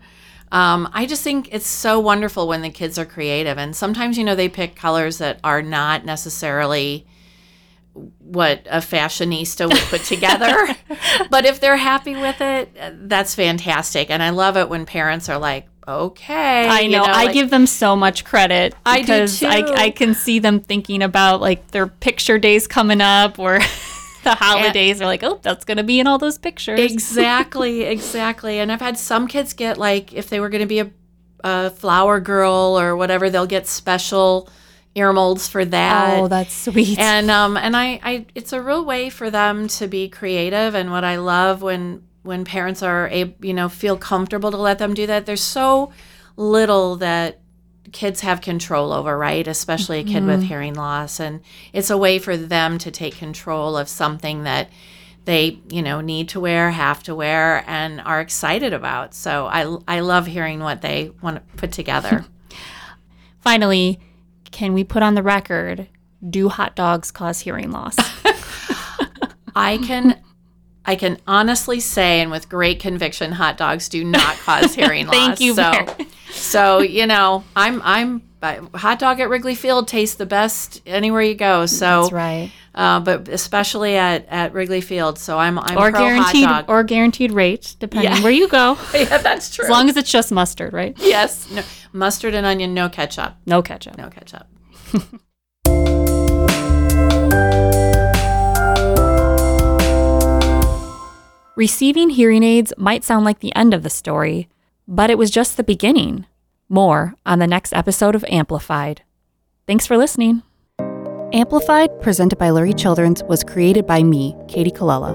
Um, 0.51 0.89
I 0.93 1.05
just 1.05 1.23
think 1.23 1.49
it's 1.51 1.65
so 1.65 1.99
wonderful 1.99 2.47
when 2.47 2.61
the 2.61 2.69
kids 2.69 2.99
are 2.99 3.05
creative, 3.05 3.57
and 3.57 3.75
sometimes 3.75 4.17
you 4.17 4.23
know 4.23 4.35
they 4.35 4.49
pick 4.49 4.75
colors 4.75 5.17
that 5.17 5.39
are 5.43 5.61
not 5.61 6.05
necessarily 6.05 7.07
what 8.19 8.65
a 8.69 8.77
fashionista 8.77 9.67
would 9.67 9.77
put 9.89 10.01
together. 10.03 10.67
but 11.29 11.45
if 11.45 11.59
they're 11.59 11.77
happy 11.77 12.15
with 12.15 12.39
it, 12.41 12.69
that's 13.07 13.35
fantastic. 13.35 14.09
And 14.09 14.21
I 14.21 14.29
love 14.29 14.57
it 14.57 14.69
when 14.69 14.85
parents 14.85 15.27
are 15.29 15.37
like, 15.37 15.67
okay. 15.87 16.67
I 16.67 16.81
you 16.81 16.91
know, 16.91 17.03
I 17.03 17.25
like- 17.25 17.33
give 17.33 17.49
them 17.49 17.65
so 17.65 17.95
much 17.95 18.23
credit 18.23 18.75
I 18.85 19.01
do 19.01 19.27
too. 19.27 19.45
I, 19.45 19.63
I 19.75 19.89
can 19.91 20.13
see 20.13 20.39
them 20.39 20.59
thinking 20.59 21.01
about 21.01 21.41
like 21.41 21.71
their 21.71 21.87
picture 21.87 22.37
days 22.37 22.67
coming 22.67 23.01
up 23.01 23.39
or 23.39 23.59
the 24.23 24.35
holidays. 24.35 24.99
They're 24.99 25.07
like, 25.07 25.23
oh, 25.23 25.39
that's 25.41 25.65
going 25.65 25.77
to 25.77 25.83
be 25.83 25.99
in 25.99 26.07
all 26.07 26.17
those 26.17 26.37
pictures. 26.37 26.79
Exactly, 26.79 27.81
exactly. 27.95 28.59
And 28.59 28.71
I've 28.71 28.81
had 28.81 28.97
some 28.97 29.27
kids 29.27 29.53
get 29.53 29.77
like 29.77 30.13
if 30.13 30.29
they 30.29 30.39
were 30.39 30.49
going 30.49 30.61
to 30.61 30.67
be 30.67 30.79
a, 30.79 30.91
a 31.43 31.69
flower 31.69 32.19
girl 32.19 32.79
or 32.79 32.95
whatever, 32.95 33.29
they'll 33.29 33.47
get 33.47 33.67
special 33.67 34.49
ear 34.95 35.13
molds 35.13 35.47
for 35.47 35.63
that. 35.65 36.19
oh, 36.19 36.27
that's 36.27 36.53
sweet. 36.53 36.99
and 36.99 37.31
um 37.31 37.55
and 37.55 37.77
I, 37.77 37.99
I 38.03 38.25
it's 38.35 38.51
a 38.51 38.61
real 38.61 38.83
way 38.83 39.09
for 39.09 39.29
them 39.29 39.67
to 39.69 39.87
be 39.87 40.09
creative 40.09 40.75
and 40.75 40.91
what 40.91 41.05
I 41.05 41.15
love 41.15 41.61
when 41.61 42.03
when 42.23 42.43
parents 42.43 42.83
are 42.83 43.07
able 43.07 43.33
you 43.45 43.53
know 43.53 43.69
feel 43.69 43.97
comfortable 43.97 44.51
to 44.51 44.57
let 44.57 44.79
them 44.79 44.93
do 44.93 45.07
that. 45.07 45.25
There's 45.25 45.41
so 45.43 45.93
little 46.35 46.97
that 46.97 47.39
kids 47.91 48.21
have 48.21 48.41
control 48.41 48.93
over, 48.93 49.17
right? 49.17 49.47
Especially 49.47 49.99
a 49.99 50.03
kid 50.03 50.25
with 50.25 50.39
mm-hmm. 50.39 50.47
hearing 50.47 50.73
loss 50.75 51.19
and 51.19 51.41
it's 51.73 51.89
a 51.89 51.97
way 51.97 52.19
for 52.19 52.37
them 52.37 52.77
to 52.79 52.91
take 52.91 53.15
control 53.15 53.75
of 53.77 53.89
something 53.89 54.43
that 54.43 54.69
they, 55.25 55.59
you 55.69 55.81
know, 55.81 56.01
need 56.01 56.29
to 56.29 56.39
wear, 56.39 56.71
have 56.71 57.03
to 57.03 57.13
wear 57.13 57.63
and 57.67 58.01
are 58.01 58.21
excited 58.21 58.73
about. 58.73 59.13
So 59.13 59.45
I 59.47 59.77
I 59.87 59.99
love 59.99 60.27
hearing 60.27 60.59
what 60.59 60.81
they 60.81 61.11
want 61.21 61.37
to 61.37 61.57
put 61.57 61.71
together. 61.71 62.25
Finally, 63.41 63.99
can 64.51 64.73
we 64.73 64.83
put 64.83 65.03
on 65.03 65.15
the 65.15 65.23
record? 65.23 65.87
Do 66.27 66.49
hot 66.49 66.75
dogs 66.75 67.11
cause 67.11 67.41
hearing 67.41 67.71
loss? 67.71 67.95
I 69.55 69.77
can 69.79 70.21
I 70.85 70.95
can 70.95 71.17
honestly 71.27 71.79
say 71.79 72.21
and 72.21 72.31
with 72.31 72.49
great 72.49 72.79
conviction 72.79 73.31
hot 73.33 73.57
dogs 73.57 73.89
do 73.89 74.03
not 74.03 74.37
cause 74.37 74.73
hearing 74.75 75.07
loss. 75.07 75.15
Thank 75.15 75.39
you, 75.39 75.55
So 75.55 75.71
Mary. 75.71 75.87
So, 76.41 76.79
you 76.79 77.07
know, 77.07 77.43
I'm 77.55 77.81
I'm 77.83 78.21
hot 78.73 78.99
dog 78.99 79.19
at 79.19 79.29
Wrigley 79.29 79.55
Field 79.55 79.87
tastes 79.87 80.15
the 80.15 80.25
best 80.25 80.81
anywhere 80.85 81.21
you 81.21 81.35
go. 81.35 81.65
So 81.67 82.01
That's 82.01 82.11
right. 82.11 82.51
uh, 82.73 82.99
but 82.99 83.27
especially 83.29 83.95
at, 83.95 84.25
at 84.29 84.53
Wrigley 84.53 84.81
Field. 84.81 85.19
So 85.19 85.37
I'm 85.37 85.59
I'm 85.59 85.77
Or 85.77 85.91
guaranteed 85.91 86.45
hot 86.45 86.65
dog. 86.67 86.73
or 86.75 86.83
Guaranteed 86.83 87.31
Rate, 87.31 87.75
depending 87.79 88.11
Yeah. 88.11 88.21
where 88.23 88.31
you 88.31 88.47
go. 88.47 88.77
yeah, 88.93 89.19
that's 89.19 89.53
true. 89.55 89.65
As 89.65 89.69
long 89.71 89.87
as 89.89 89.95
it's 89.97 90.11
just 90.11 90.31
mustard, 90.31 90.73
right? 90.73 90.95
yes. 90.99 91.49
No, 91.51 91.61
mustard 91.93 92.33
and 92.33 92.45
onion, 92.45 92.73
no 92.73 92.89
ketchup. 92.89 93.35
No 93.45 93.61
ketchup. 93.61 93.97
No 93.97 94.09
ketchup. 94.09 94.47
Receiving 101.55 102.09
hearing 102.11 102.43
aids 102.43 102.73
might 102.77 103.03
sound 103.03 103.25
like 103.25 103.39
the 103.39 103.53
end 103.55 103.73
of 103.73 103.83
the 103.83 103.89
story, 103.89 104.47
but 104.87 105.09
it 105.09 105.17
was 105.17 105.29
just 105.29 105.57
the 105.57 105.63
beginning. 105.63 106.25
More 106.71 107.15
on 107.25 107.39
the 107.39 107.47
next 107.47 107.73
episode 107.73 108.15
of 108.15 108.23
Amplified. 108.29 109.01
Thanks 109.67 109.85
for 109.85 109.97
listening. 109.97 110.41
Amplified, 111.33 111.89
presented 111.99 112.39
by 112.39 112.47
Lurie 112.47 112.79
Children's, 112.79 113.21
was 113.23 113.43
created 113.43 113.85
by 113.85 114.03
me, 114.03 114.37
Katie 114.47 114.71
Colella. 114.71 115.13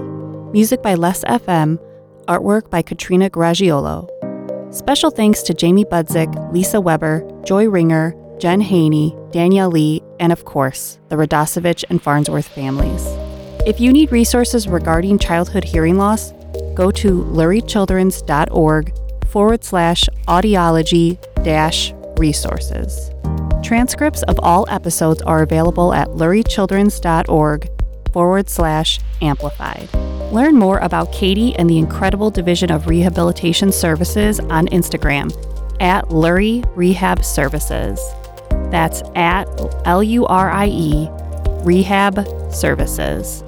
Music 0.53 0.83
by 0.83 0.93
Les 0.93 1.23
FM, 1.23 1.79
artwork 2.27 2.69
by 2.69 2.83
Katrina 2.83 3.27
Gragiolo. 3.31 4.07
Special 4.71 5.09
thanks 5.09 5.41
to 5.41 5.55
Jamie 5.55 5.83
Budzik, 5.83 6.53
Lisa 6.53 6.79
Weber, 6.79 7.27
Joy 7.43 7.67
Ringer, 7.67 8.13
Jen 8.37 8.61
Haney, 8.61 9.17
Danielle 9.31 9.71
Lee, 9.71 10.03
and 10.19 10.31
of 10.31 10.45
course, 10.45 10.99
the 11.09 11.15
Radasevich 11.15 11.83
and 11.89 11.99
Farnsworth 11.99 12.47
families. 12.47 13.03
If 13.65 13.79
you 13.79 13.91
need 13.91 14.11
resources 14.11 14.67
regarding 14.67 15.17
childhood 15.17 15.63
hearing 15.63 15.97
loss, 15.97 16.33
go 16.75 16.91
to 16.91 17.23
luriechildrens.org 17.23 18.93
forward 19.27 19.63
slash 19.63 20.05
audiology 20.27 21.17
resources. 22.17 23.11
Transcripts 23.63 24.23
of 24.23 24.39
all 24.41 24.65
episodes 24.69 25.21
are 25.23 25.43
available 25.43 25.93
at 25.93 26.07
luriechildrens.org 26.09 27.69
forward 28.13 28.49
slash 28.49 28.99
amplified. 29.21 29.93
Learn 30.31 30.55
more 30.55 30.79
about 30.79 31.11
Katie 31.11 31.55
and 31.55 31.69
the 31.69 31.77
incredible 31.77 32.29
Division 32.29 32.71
of 32.71 32.87
Rehabilitation 32.87 33.71
Services 33.71 34.39
on 34.39 34.67
Instagram 34.67 35.31
at 35.79 36.05
Lurie 36.05 36.65
Rehab 36.75 37.23
Services. 37.23 37.99
That's 38.71 39.01
at 39.15 39.47
L 39.85 40.03
U 40.03 40.25
R 40.25 40.49
I 40.51 40.67
E 40.67 41.07
Rehab 41.63 42.27
Services. 42.51 43.43